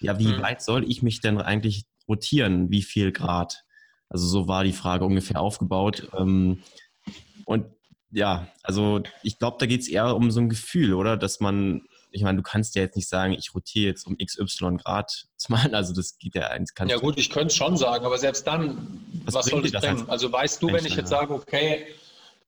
Ja, 0.00 0.18
wie 0.18 0.28
mhm. 0.28 0.42
weit 0.42 0.62
soll 0.62 0.88
ich 0.88 1.02
mich 1.02 1.20
denn 1.20 1.40
eigentlich 1.40 1.84
rotieren? 2.08 2.70
Wie 2.70 2.82
viel 2.82 3.12
Grad? 3.12 3.64
Also 4.08 4.26
so 4.26 4.48
war 4.48 4.64
die 4.64 4.72
Frage 4.72 5.04
ungefähr 5.04 5.40
aufgebaut. 5.40 6.08
Ähm, 6.16 6.62
und 7.44 7.66
ja, 8.10 8.48
also 8.62 9.02
ich 9.22 9.38
glaube, 9.38 9.58
da 9.60 9.66
geht 9.66 9.82
es 9.82 9.88
eher 9.88 10.16
um 10.16 10.30
so 10.30 10.40
ein 10.40 10.48
Gefühl, 10.48 10.94
oder? 10.94 11.16
Dass 11.16 11.40
man, 11.40 11.82
ich 12.10 12.22
meine, 12.22 12.36
du 12.36 12.42
kannst 12.42 12.74
ja 12.74 12.82
jetzt 12.82 12.96
nicht 12.96 13.08
sagen, 13.08 13.32
ich 13.32 13.54
rotiere 13.54 13.88
jetzt 13.88 14.06
um 14.06 14.16
XY 14.16 14.76
Grad 14.78 15.26
mal, 15.48 15.74
also 15.74 15.94
das 15.94 16.18
geht 16.18 16.34
ja 16.34 16.48
eins. 16.48 16.72
Ja 16.86 16.96
gut, 16.96 17.18
ich 17.18 17.30
könnte 17.30 17.48
es 17.48 17.56
schon 17.56 17.76
sagen, 17.76 18.04
aber 18.04 18.18
selbst 18.18 18.46
dann, 18.46 19.02
was, 19.24 19.34
was 19.34 19.46
soll 19.46 19.62
das 19.62 19.82
bringen? 19.82 20.08
Also 20.08 20.32
weißt 20.32 20.62
du, 20.62 20.72
wenn 20.72 20.84
ich 20.86 20.96
jetzt 20.96 21.10
sage, 21.10 21.34
okay, 21.34 21.86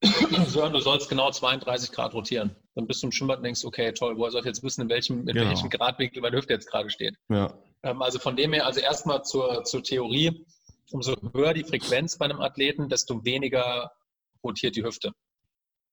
Sören, 0.46 0.72
du 0.72 0.80
sollst 0.80 1.10
genau 1.10 1.30
32 1.30 1.92
Grad 1.92 2.14
rotieren, 2.14 2.56
dann 2.74 2.86
bist 2.86 3.02
du 3.02 3.08
im 3.08 3.12
Schwimmbad 3.12 3.38
und 3.38 3.44
denkst, 3.44 3.64
okay, 3.64 3.92
toll, 3.92 4.16
woher 4.16 4.30
soll 4.30 4.40
ich 4.40 4.46
jetzt 4.46 4.62
wissen, 4.62 4.82
in 4.82 4.88
welchem, 4.88 5.20
in 5.20 5.34
genau. 5.34 5.48
welchem 5.48 5.70
Gradwinkel 5.70 6.22
meine 6.22 6.36
Hüfte 6.36 6.52
jetzt 6.52 6.70
gerade 6.70 6.90
steht? 6.90 7.16
Ja. 7.28 7.52
Ähm, 7.82 8.02
also 8.02 8.18
von 8.18 8.36
dem 8.36 8.52
her, 8.52 8.66
also 8.66 8.80
erstmal 8.80 9.24
zur, 9.24 9.64
zur 9.64 9.82
Theorie, 9.82 10.46
umso 10.92 11.16
höher 11.32 11.54
die 11.54 11.64
Frequenz 11.64 12.16
bei 12.18 12.26
einem 12.26 12.40
Athleten, 12.40 12.88
desto 12.88 13.24
weniger 13.24 13.92
rotiert 14.44 14.76
die 14.76 14.84
Hüfte. 14.84 15.12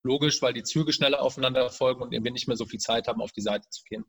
Logisch, 0.04 0.42
weil 0.42 0.54
die 0.54 0.64
Züge 0.64 0.94
schneller 0.94 1.22
aufeinander 1.22 1.70
folgen 1.70 2.02
und 2.02 2.12
wir 2.12 2.20
nicht 2.32 2.48
mehr 2.48 2.58
so 2.58 2.66
viel 2.66 2.80
Zeit 2.80 3.08
haben, 3.08 3.22
auf 3.22 3.32
die 3.32 3.42
Seite 3.42 3.68
zu 3.70 3.84
gehen. 3.84 4.06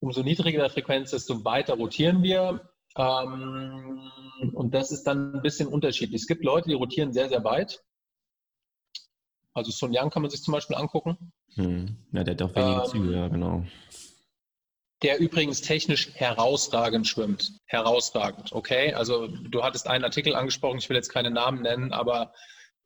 Umso 0.00 0.22
niedriger 0.22 0.66
die 0.66 0.72
Frequenz, 0.72 1.10
desto 1.10 1.44
weiter 1.44 1.74
rotieren 1.74 2.22
wir. 2.22 2.70
Ähm, 2.96 4.10
und 4.54 4.74
das 4.74 4.90
ist 4.90 5.04
dann 5.04 5.34
ein 5.36 5.42
bisschen 5.42 5.68
unterschiedlich. 5.68 6.22
Es 6.22 6.26
gibt 6.26 6.44
Leute, 6.44 6.68
die 6.68 6.74
rotieren 6.74 7.12
sehr, 7.12 7.28
sehr 7.28 7.44
weit. 7.44 7.82
Also 9.58 9.70
Sun 9.70 9.92
Yang 9.92 10.10
kann 10.10 10.22
man 10.22 10.30
sich 10.30 10.42
zum 10.42 10.52
Beispiel 10.52 10.76
angucken. 10.76 11.32
Hm. 11.54 11.96
Ja, 12.12 12.24
der 12.24 12.34
hat 12.34 12.42
auch 12.42 12.54
wenige 12.54 12.80
ähm, 12.80 12.86
Züge, 12.86 13.12
ja, 13.16 13.28
genau. 13.28 13.64
Der 15.02 15.20
übrigens 15.20 15.60
technisch 15.60 16.10
herausragend 16.14 17.06
schwimmt. 17.06 17.52
Herausragend, 17.66 18.52
okay? 18.52 18.94
Also 18.94 19.28
du 19.28 19.62
hattest 19.62 19.86
einen 19.86 20.04
Artikel 20.04 20.34
angesprochen, 20.34 20.78
ich 20.78 20.88
will 20.88 20.96
jetzt 20.96 21.10
keine 21.10 21.30
Namen 21.30 21.62
nennen, 21.62 21.92
aber 21.92 22.32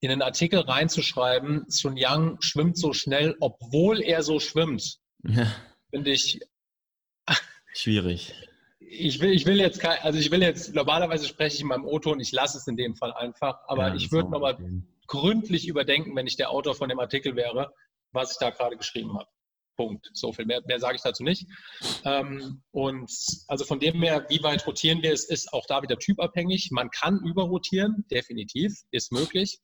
in 0.00 0.10
den 0.10 0.20
Artikel 0.20 0.60
reinzuschreiben, 0.60 1.64
Sun 1.68 1.96
Yang 1.96 2.38
schwimmt 2.40 2.76
so 2.76 2.92
schnell, 2.92 3.36
obwohl 3.40 4.02
er 4.02 4.22
so 4.22 4.40
schwimmt, 4.40 4.98
ja. 5.22 5.46
finde 5.90 6.10
ich 6.10 6.40
schwierig. 7.72 8.34
Ich 8.80 9.20
will, 9.20 9.30
ich 9.30 9.46
will 9.46 9.58
jetzt 9.58 9.80
kein, 9.80 10.00
also 10.00 10.18
ich 10.18 10.30
will 10.30 10.42
jetzt, 10.42 10.74
normalerweise 10.74 11.26
spreche 11.26 11.54
ich 11.54 11.62
in 11.62 11.68
meinem 11.68 11.86
O-Ton, 11.86 12.20
ich 12.20 12.32
lasse 12.32 12.58
es 12.58 12.66
in 12.66 12.76
dem 12.76 12.94
Fall 12.94 13.12
einfach, 13.12 13.60
aber 13.68 13.88
ja, 13.88 13.94
ich 13.94 14.12
würde 14.12 14.28
nochmal 14.28 14.58
gründlich 15.12 15.68
überdenken, 15.68 16.16
wenn 16.16 16.26
ich 16.26 16.36
der 16.36 16.50
Autor 16.50 16.74
von 16.74 16.88
dem 16.88 16.98
Artikel 16.98 17.36
wäre, 17.36 17.70
was 18.12 18.32
ich 18.32 18.38
da 18.38 18.48
gerade 18.48 18.78
geschrieben 18.78 19.12
habe. 19.12 19.28
Punkt. 19.76 20.08
So 20.14 20.32
viel 20.32 20.46
mehr, 20.46 20.62
mehr 20.64 20.80
sage 20.80 20.96
ich 20.96 21.02
dazu 21.02 21.22
nicht. 21.22 21.46
Ähm, 22.04 22.62
und 22.70 23.12
also 23.46 23.66
von 23.66 23.78
dem 23.78 24.02
her, 24.02 24.24
wie 24.30 24.42
weit 24.42 24.66
rotieren 24.66 25.02
wir, 25.02 25.12
es 25.12 25.28
ist 25.28 25.52
auch 25.52 25.66
da 25.66 25.82
wieder 25.82 25.98
typabhängig. 25.98 26.70
Man 26.70 26.88
kann 26.90 27.20
überrotieren, 27.26 28.06
definitiv, 28.10 28.72
ist 28.90 29.12
möglich 29.12 29.60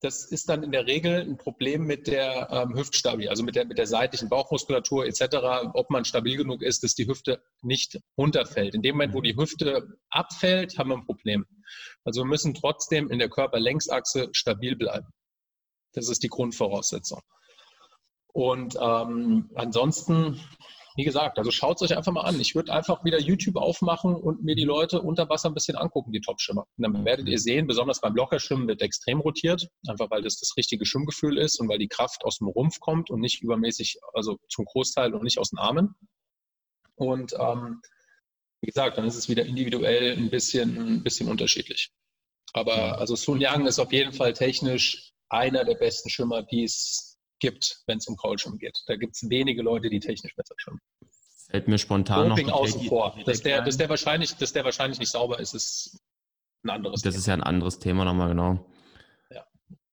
das 0.00 0.24
ist 0.24 0.48
dann 0.48 0.62
in 0.62 0.72
der 0.72 0.86
Regel 0.86 1.20
ein 1.20 1.36
Problem 1.36 1.84
mit 1.84 2.06
der 2.06 2.48
ähm, 2.50 2.74
Hüftstabil, 2.74 3.28
also 3.28 3.42
mit 3.42 3.54
der, 3.54 3.66
mit 3.66 3.76
der 3.76 3.86
seitlichen 3.86 4.30
Bauchmuskulatur 4.30 5.04
etc., 5.06 5.36
ob 5.74 5.90
man 5.90 6.04
stabil 6.04 6.38
genug 6.38 6.62
ist, 6.62 6.82
dass 6.82 6.94
die 6.94 7.06
Hüfte 7.06 7.42
nicht 7.60 8.00
runterfällt. 8.16 8.74
In 8.74 8.82
dem 8.82 8.96
Moment, 8.96 9.14
wo 9.14 9.20
die 9.20 9.36
Hüfte 9.36 9.98
abfällt, 10.08 10.78
haben 10.78 10.88
wir 10.88 10.96
ein 10.96 11.04
Problem. 11.04 11.44
Also 12.04 12.22
wir 12.22 12.26
müssen 12.26 12.54
trotzdem 12.54 13.10
in 13.10 13.18
der 13.18 13.28
Körperlängsachse 13.28 14.30
stabil 14.32 14.74
bleiben. 14.74 15.08
Das 15.92 16.08
ist 16.08 16.22
die 16.22 16.28
Grundvoraussetzung. 16.28 17.20
Und 18.32 18.76
ähm, 18.80 19.50
ansonsten 19.54 20.40
wie 21.00 21.04
gesagt, 21.04 21.38
also 21.38 21.50
schaut 21.50 21.76
es 21.76 21.90
euch 21.90 21.96
einfach 21.96 22.12
mal 22.12 22.24
an. 22.24 22.38
Ich 22.40 22.54
würde 22.54 22.74
einfach 22.74 23.02
wieder 23.06 23.18
YouTube 23.18 23.56
aufmachen 23.56 24.14
und 24.14 24.44
mir 24.44 24.54
die 24.54 24.64
Leute 24.64 25.00
unter 25.00 25.30
Wasser 25.30 25.48
ein 25.48 25.54
bisschen 25.54 25.76
angucken, 25.76 26.12
die 26.12 26.20
Top-Schwimmer. 26.20 26.66
Und 26.76 26.82
dann 26.82 27.06
werdet 27.06 27.26
ihr 27.26 27.38
sehen, 27.38 27.66
besonders 27.66 28.02
beim 28.02 28.14
Lockerschwimmen 28.14 28.68
wird 28.68 28.82
extrem 28.82 29.20
rotiert, 29.20 29.66
einfach 29.88 30.10
weil 30.10 30.20
das 30.20 30.38
das 30.38 30.58
richtige 30.58 30.84
Schwimmgefühl 30.84 31.38
ist 31.38 31.58
und 31.58 31.70
weil 31.70 31.78
die 31.78 31.88
Kraft 31.88 32.22
aus 32.24 32.36
dem 32.36 32.48
Rumpf 32.48 32.80
kommt 32.80 33.08
und 33.08 33.20
nicht 33.20 33.40
übermäßig, 33.40 33.98
also 34.12 34.36
zum 34.50 34.66
Großteil 34.66 35.14
und 35.14 35.22
nicht 35.22 35.38
aus 35.38 35.48
den 35.48 35.58
Armen. 35.58 35.94
Und 36.96 37.32
ähm, 37.32 37.80
wie 38.60 38.66
gesagt, 38.66 38.98
dann 38.98 39.06
ist 39.06 39.16
es 39.16 39.30
wieder 39.30 39.46
individuell 39.46 40.18
ein 40.18 40.28
bisschen, 40.28 40.76
ein 40.76 41.02
bisschen 41.02 41.28
unterschiedlich. 41.28 41.92
Aber 42.52 42.98
also 42.98 43.16
Sun 43.16 43.40
Yang 43.40 43.68
ist 43.68 43.78
auf 43.78 43.90
jeden 43.90 44.12
Fall 44.12 44.34
technisch 44.34 45.12
einer 45.30 45.64
der 45.64 45.76
besten 45.76 46.10
Schwimmer, 46.10 46.42
die 46.42 46.64
es 46.64 47.09
gibt, 47.40 47.82
wenn 47.86 47.98
es 47.98 48.06
um 48.06 48.16
Kraulschwimmen 48.16 48.58
geht. 48.58 48.82
Da 48.86 48.96
gibt 48.96 49.16
es 49.16 49.28
wenige 49.28 49.62
Leute, 49.62 49.90
die 49.90 50.00
technisch 50.00 50.34
besser 50.36 50.54
schwimmen. 50.56 50.80
Fällt 51.50 51.66
mir 51.66 51.78
spontan 51.78 52.28
Doping 52.28 52.46
noch 52.46 52.54
außen 52.54 52.82
vor. 52.82 53.18
Dass 53.26 53.42
der, 53.42 53.62
dass, 53.62 53.76
der 53.76 53.88
wahrscheinlich, 53.88 54.36
dass 54.36 54.52
der 54.52 54.64
wahrscheinlich 54.64 55.00
nicht 55.00 55.10
sauber 55.10 55.40
ist, 55.40 55.54
ist 55.54 55.98
ein 56.62 56.70
anderes 56.70 57.02
Das 57.02 57.14
Thema. 57.14 57.18
ist 57.18 57.26
ja 57.26 57.34
ein 57.34 57.42
anderes 57.42 57.78
Thema 57.80 58.04
nochmal, 58.04 58.28
genau. 58.28 58.66
Ja. 59.30 59.44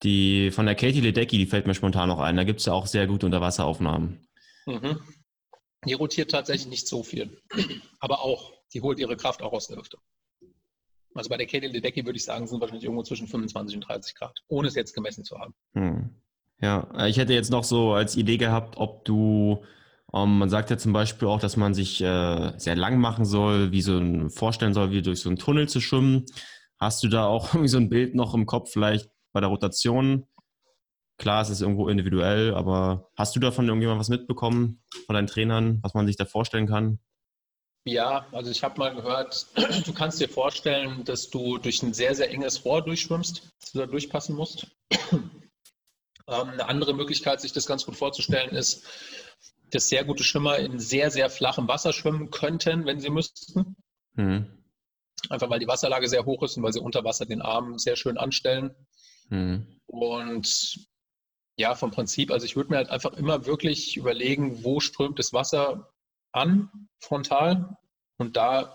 Die 0.04 0.52
von 0.52 0.68
der 0.68 0.76
Katie 0.76 1.02
Ledecky, 1.02 1.38
die 1.38 1.48
fällt 1.48 1.66
mir 1.66 1.74
spontan 1.74 2.10
noch 2.10 2.20
ein. 2.20 2.36
Da 2.38 2.44
gibt 2.44 2.60
es 2.60 2.68
ja 2.68 2.74
auch 2.74 2.86
sehr 2.86 3.08
gute 3.08 3.26
Unterwasseraufnahmen. 3.26 4.28
Mhm. 4.68 5.00
Die 5.86 5.94
rotiert 5.94 6.30
tatsächlich 6.30 6.68
nicht 6.68 6.88
so 6.88 7.02
viel. 7.02 7.42
Aber 8.00 8.22
auch, 8.22 8.54
die 8.74 8.82
holt 8.82 9.00
ihre 9.00 9.18
Kraft 9.18 9.42
auch 9.42 9.54
aus 9.54 9.68
der 9.68 9.78
Hüfte. 9.78 9.98
Also 11.16 11.30
bei 11.30 11.38
der 11.38 11.48
Katie 11.48 11.68
Ledecky 11.68 12.06
würde 12.06 12.18
ich 12.18 12.26
sagen, 12.26 12.46
sind 12.46 12.62
wahrscheinlich 12.62 12.84
irgendwo 12.84 13.02
zwischen 13.02 13.28
25 13.28 13.78
und 13.78 13.88
30 13.88 14.14
Grad, 14.14 14.38
ohne 14.48 14.68
es 14.68 14.76
jetzt 14.76 14.94
gemessen 14.94 15.24
zu 15.24 15.40
haben. 15.40 15.56
Hm. 15.74 16.16
Ja, 16.62 16.88
äh, 16.98 17.10
ich 17.10 17.18
hätte 17.18 17.34
jetzt 17.34 17.52
noch 17.52 17.64
so 17.64 17.94
als 17.94 18.16
Idee 18.16 18.38
gehabt, 18.38 18.78
ob 18.78 19.06
du, 19.06 19.64
ähm, 20.14 20.40
man 20.40 20.50
sagt 20.50 20.70
ja 20.70 20.78
zum 20.78 20.94
Beispiel 20.94 21.28
auch, 21.28 21.40
dass 21.40 21.58
man 21.58 21.74
sich 21.74 22.02
äh, 22.02 22.54
sehr 22.58 22.76
lang 22.76 23.00
machen 23.00 23.26
soll, 23.26 23.72
wie 23.72 23.82
so 23.82 23.98
ein, 23.98 24.30
vorstellen 24.30 24.74
soll, 24.74 24.92
wie 24.92 25.02
durch 25.02 25.22
so 25.22 25.30
einen 25.30 25.38
Tunnel 25.38 25.70
zu 25.70 25.82
schwimmen. 25.82 26.26
Hast 26.80 27.04
du 27.04 27.08
da 27.08 27.26
auch 27.26 27.48
irgendwie 27.54 27.70
so 27.70 27.78
ein 27.78 27.90
Bild 27.90 28.16
noch 28.16 28.34
im 28.34 28.46
Kopf, 28.46 28.72
vielleicht 28.72 29.10
bei 29.34 29.40
der 29.40 29.50
Rotation? 29.50 30.28
Klar, 31.18 31.42
es 31.42 31.50
ist 31.50 31.62
irgendwo 31.62 31.90
individuell, 31.90 32.54
aber 32.54 33.10
hast 33.16 33.36
du 33.36 33.40
davon 33.40 33.68
irgendjemand 33.68 34.00
was 34.00 34.10
mitbekommen 34.10 34.84
von 35.08 35.16
deinen 35.16 35.28
Trainern, 35.28 35.80
was 35.82 35.96
man 35.96 36.06
sich 36.06 36.16
da 36.16 36.26
vorstellen 36.26 36.68
kann? 36.68 37.00
Ja, 37.86 38.28
also 38.34 38.52
ich 38.52 38.64
habe 38.64 38.78
mal 38.80 38.94
gehört, 38.94 39.48
du 39.86 39.94
kannst 39.94 40.20
dir 40.20 40.30
vorstellen, 40.30 41.04
dass 41.06 41.30
du 41.30 41.58
durch 41.58 41.82
ein 41.82 41.94
sehr, 41.94 42.14
sehr 42.14 42.30
enges 42.30 42.66
Rohr 42.66 42.84
durchschwimmst, 42.84 43.50
dass 43.62 43.72
du 43.72 43.80
da 43.80 43.86
durchpassen 43.86 44.36
musst. 44.36 44.68
Ähm, 46.28 46.50
eine 46.50 46.68
andere 46.68 46.94
Möglichkeit, 46.94 47.42
sich 47.42 47.54
das 47.54 47.66
ganz 47.66 47.86
gut 47.86 47.96
vorzustellen, 47.96 48.56
ist, 48.56 48.86
dass 49.72 49.90
sehr 49.90 50.04
gute 50.04 50.24
Schwimmer 50.24 50.58
in 50.58 50.80
sehr, 50.80 51.12
sehr 51.12 51.30
flachem 51.30 51.68
Wasser 51.68 51.94
schwimmen 51.94 52.32
könnten, 52.32 52.86
wenn 52.86 53.00
sie 53.00 53.10
müssten. 53.10 53.76
Mhm. 54.14 54.64
Einfach 55.30 55.50
weil 55.50 55.60
die 55.60 55.68
Wasserlage 55.68 56.08
sehr 56.08 56.26
hoch 56.26 56.44
ist 56.44 56.58
und 56.58 56.64
weil 56.64 56.74
sie 56.74 56.82
unter 56.82 57.04
Wasser 57.04 57.26
den 57.26 57.42
Arm 57.42 57.78
sehr 57.80 57.96
schön 57.96 58.18
anstellen. 58.18 58.76
Mhm. 59.30 59.80
Und 59.86 60.88
ja, 61.58 61.76
vom 61.76 61.92
Prinzip, 61.92 62.32
also 62.32 62.46
ich 62.46 62.56
würde 62.56 62.70
mir 62.70 62.78
halt 62.78 62.90
einfach 62.90 63.14
immer 63.14 63.46
wirklich 63.46 63.98
überlegen, 63.98 64.64
wo 64.64 64.80
strömt 64.80 65.20
das 65.20 65.34
Wasser 65.34 65.92
an, 66.32 66.70
frontal, 67.00 67.78
und 68.18 68.38
da 68.38 68.74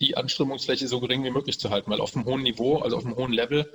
die 0.00 0.16
Anströmungsfläche 0.16 0.88
so 0.88 1.00
gering 1.00 1.24
wie 1.24 1.30
möglich 1.30 1.58
zu 1.58 1.70
halten, 1.70 1.90
weil 1.90 2.00
auf 2.00 2.14
einem 2.14 2.26
hohen 2.26 2.42
Niveau, 2.42 2.78
also 2.78 2.96
auf 2.96 3.04
einem 3.04 3.16
hohen 3.16 3.32
Level, 3.32 3.72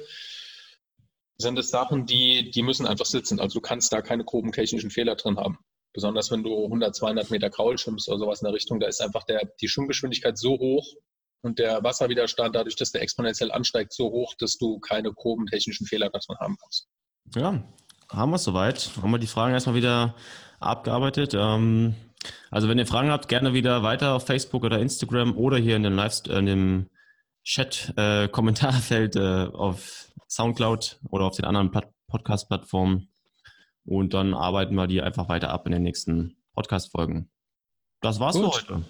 sind 1.42 1.60
es 1.60 1.70
Sachen, 1.70 2.06
die, 2.06 2.52
die 2.52 2.62
müssen 2.62 2.86
einfach 2.86 3.06
sitzen. 3.06 3.40
Also 3.40 3.60
du 3.60 3.62
kannst 3.62 3.92
da 3.92 4.02
keine 4.02 4.24
groben 4.24 4.52
technischen 4.52 4.90
Fehler 4.90 5.16
drin 5.16 5.38
haben. 5.38 5.58
Besonders 5.94 6.32
wenn 6.32 6.44
du 6.44 6.64
100, 6.64 6.96
200 6.96 7.30
Meter 7.32 7.50
Kraul 7.50 7.78
schwimmst 7.78 8.08
oder 8.08 8.20
sowas 8.20 8.42
in 8.42 8.46
der 8.46 8.54
Richtung, 8.54 8.80
da 8.80 8.88
ist 8.88 9.02
einfach 9.02 9.24
der, 9.24 9.42
die 9.60 9.68
Schwimmgeschwindigkeit 9.68 10.38
so 10.38 10.58
hoch 10.58 10.88
und 11.42 11.60
der 11.60 11.84
Wasserwiderstand, 11.84 12.56
dadurch, 12.56 12.76
dass 12.76 12.92
der 12.92 13.02
exponentiell 13.02 13.52
ansteigt, 13.52 13.92
so 13.94 14.10
hoch, 14.10 14.34
dass 14.40 14.58
du 14.58 14.80
keine 14.80 15.12
groben 15.12 15.48
technischen 15.48 15.86
Fehler 15.86 16.10
darin 16.10 16.40
haben 16.40 16.56
kannst. 16.62 16.88
Ja, 17.36 17.64
haben 18.10 18.32
wir 18.32 18.36
es 18.36 18.44
soweit. 18.44 18.92
Haben 19.02 19.12
wir 19.12 19.20
die 19.20 19.28
Fragen 19.28 19.54
erstmal 19.54 19.76
wieder 19.76 20.16
abgearbeitet. 20.60 21.34
Ähm, 21.34 21.96
also 22.52 22.70
wenn 22.70 22.78
ihr 22.78 22.86
Fragen 22.86 23.10
habt, 23.10 23.28
gerne 23.28 23.54
wieder 23.54 23.84
weiter 23.84 24.14
auf 24.14 24.26
Facebook 24.26 24.64
oder 24.64 24.80
Instagram 24.80 25.36
oder 25.36 25.58
hier 25.58 25.76
in, 25.76 25.84
den 25.84 25.96
Live 25.96 26.22
in 26.28 26.46
dem 26.46 26.90
Chat-Kommentarfeld 27.44 29.16
äh, 29.16 29.44
äh, 29.46 29.54
auf 29.54 30.11
Soundcloud 30.32 31.00
oder 31.10 31.26
auf 31.26 31.36
den 31.36 31.46
anderen 31.46 31.72
Podcast-Plattformen. 32.08 33.10
Und 33.84 34.14
dann 34.14 34.34
arbeiten 34.34 34.76
wir 34.76 34.88
die 34.88 35.02
einfach 35.02 35.28
weiter 35.28 35.50
ab 35.50 35.66
in 35.66 35.74
den 35.74 35.82
nächsten 35.82 36.38
Podcast-Folgen. 36.54 37.30
Das 38.00 38.20
war's 38.20 38.36
Gut. 38.36 38.56
für 38.56 38.76
heute. 38.76 38.86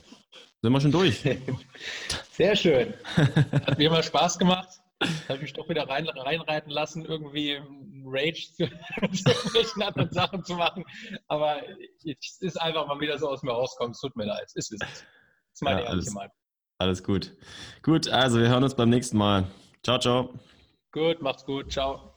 Sind 0.62 0.74
wir 0.74 0.82
schon 0.82 0.92
durch. 0.92 1.22
Sehr 2.32 2.56
schön. 2.56 2.94
Hat 3.16 3.78
mir 3.80 3.88
immer 3.88 4.04
Spaß 4.04 4.38
gemacht. 4.38 4.70
Habe 5.02 5.38
ich 5.38 5.42
mich 5.42 5.54
doch 5.54 5.68
wieder 5.68 5.90
rein, 5.90 6.08
reinreiten 6.08 6.72
lassen, 6.72 7.06
irgendwie 7.06 7.60
Rage 8.06 8.48
zu, 8.54 8.68
zu 9.64 9.82
anderen 9.82 10.12
Sachen 10.12 10.44
zu 10.44 10.54
machen. 10.54 10.86
Aber 11.28 11.62
es 12.06 12.38
ist 12.40 12.62
einfach 12.62 12.86
mal 12.86 13.00
wieder 13.00 13.18
so 13.18 13.28
aus 13.30 13.42
mir 13.42 13.52
rauskommen. 13.52 13.94
Es 13.94 14.00
tut 14.00 14.16
mir 14.16 14.26
leid. 14.26 14.44
Es 14.54 14.70
ist 14.70 14.74
es. 14.74 14.80
Das 14.80 15.04
ist 15.54 15.64
meine 15.64 15.82
ja, 15.82 15.88
ehrliche 15.88 16.12
Meinung. 16.12 16.34
Alles 16.78 17.04
gut. 17.04 17.36
Gut, 17.82 18.08
also 18.10 18.40
wir 18.40 18.50
hören 18.50 18.64
uns 18.64 18.76
beim 18.76 18.90
nächsten 18.90 19.18
Mal. 19.18 19.48
Ciao, 19.84 19.98
ciao. 19.98 20.40
Gut, 20.92 21.22
macht's 21.22 21.44
gut. 21.46 21.72
Ciao. 21.72 22.11